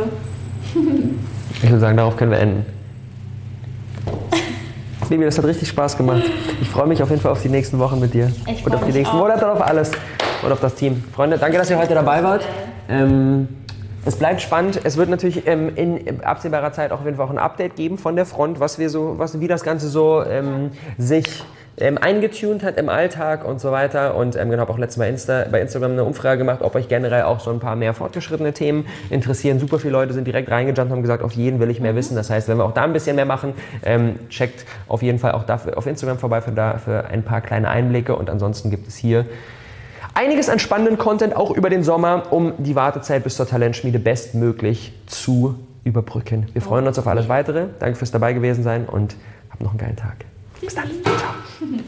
[1.62, 2.64] Ich würde sagen, darauf können wir enden.
[5.08, 6.22] Baby, das hat richtig Spaß gemacht.
[6.60, 8.32] Ich freue mich auf jeden Fall auf die nächsten Wochen mit dir.
[8.46, 9.20] Ich und auf die nächsten auch.
[9.20, 9.90] Monate und auf alles.
[10.42, 11.04] Und auf das Team.
[11.14, 12.46] Freunde, danke, dass ihr heute dabei wart.
[12.90, 13.48] Ähm,
[14.04, 14.80] es bleibt spannend.
[14.82, 17.98] Es wird natürlich ähm, in absehbarer Zeit auch auf jeden Fall auch ein Update geben
[17.98, 21.44] von der Front, was wir so, was, wie das Ganze so ähm, sich
[21.76, 24.14] ähm, eingetunt hat im Alltag und so weiter.
[24.14, 26.88] Und ähm, genau, habe auch letztes Mal Insta, bei Instagram eine Umfrage gemacht, ob euch
[26.88, 29.58] generell auch so ein paar mehr fortgeschrittene Themen interessieren.
[29.58, 32.14] Super viele Leute sind direkt reingejumpt und haben gesagt, auf jeden will ich mehr wissen.
[32.16, 35.32] Das heißt, wenn wir auch da ein bisschen mehr machen, ähm, checkt auf jeden Fall
[35.32, 38.16] auch dafür auf Instagram vorbei für, da, für ein paar kleine Einblicke.
[38.16, 39.26] Und ansonsten gibt es hier
[40.20, 44.92] einiges an spannenden Content auch über den Sommer, um die Wartezeit bis zur Talentschmiede bestmöglich
[45.06, 46.46] zu überbrücken.
[46.52, 47.68] Wir freuen uns auf alles weitere.
[47.78, 49.16] Danke fürs dabei gewesen sein und
[49.50, 50.16] habt noch einen geilen Tag.
[50.60, 50.90] Bis dann.
[51.02, 51.80] Ciao.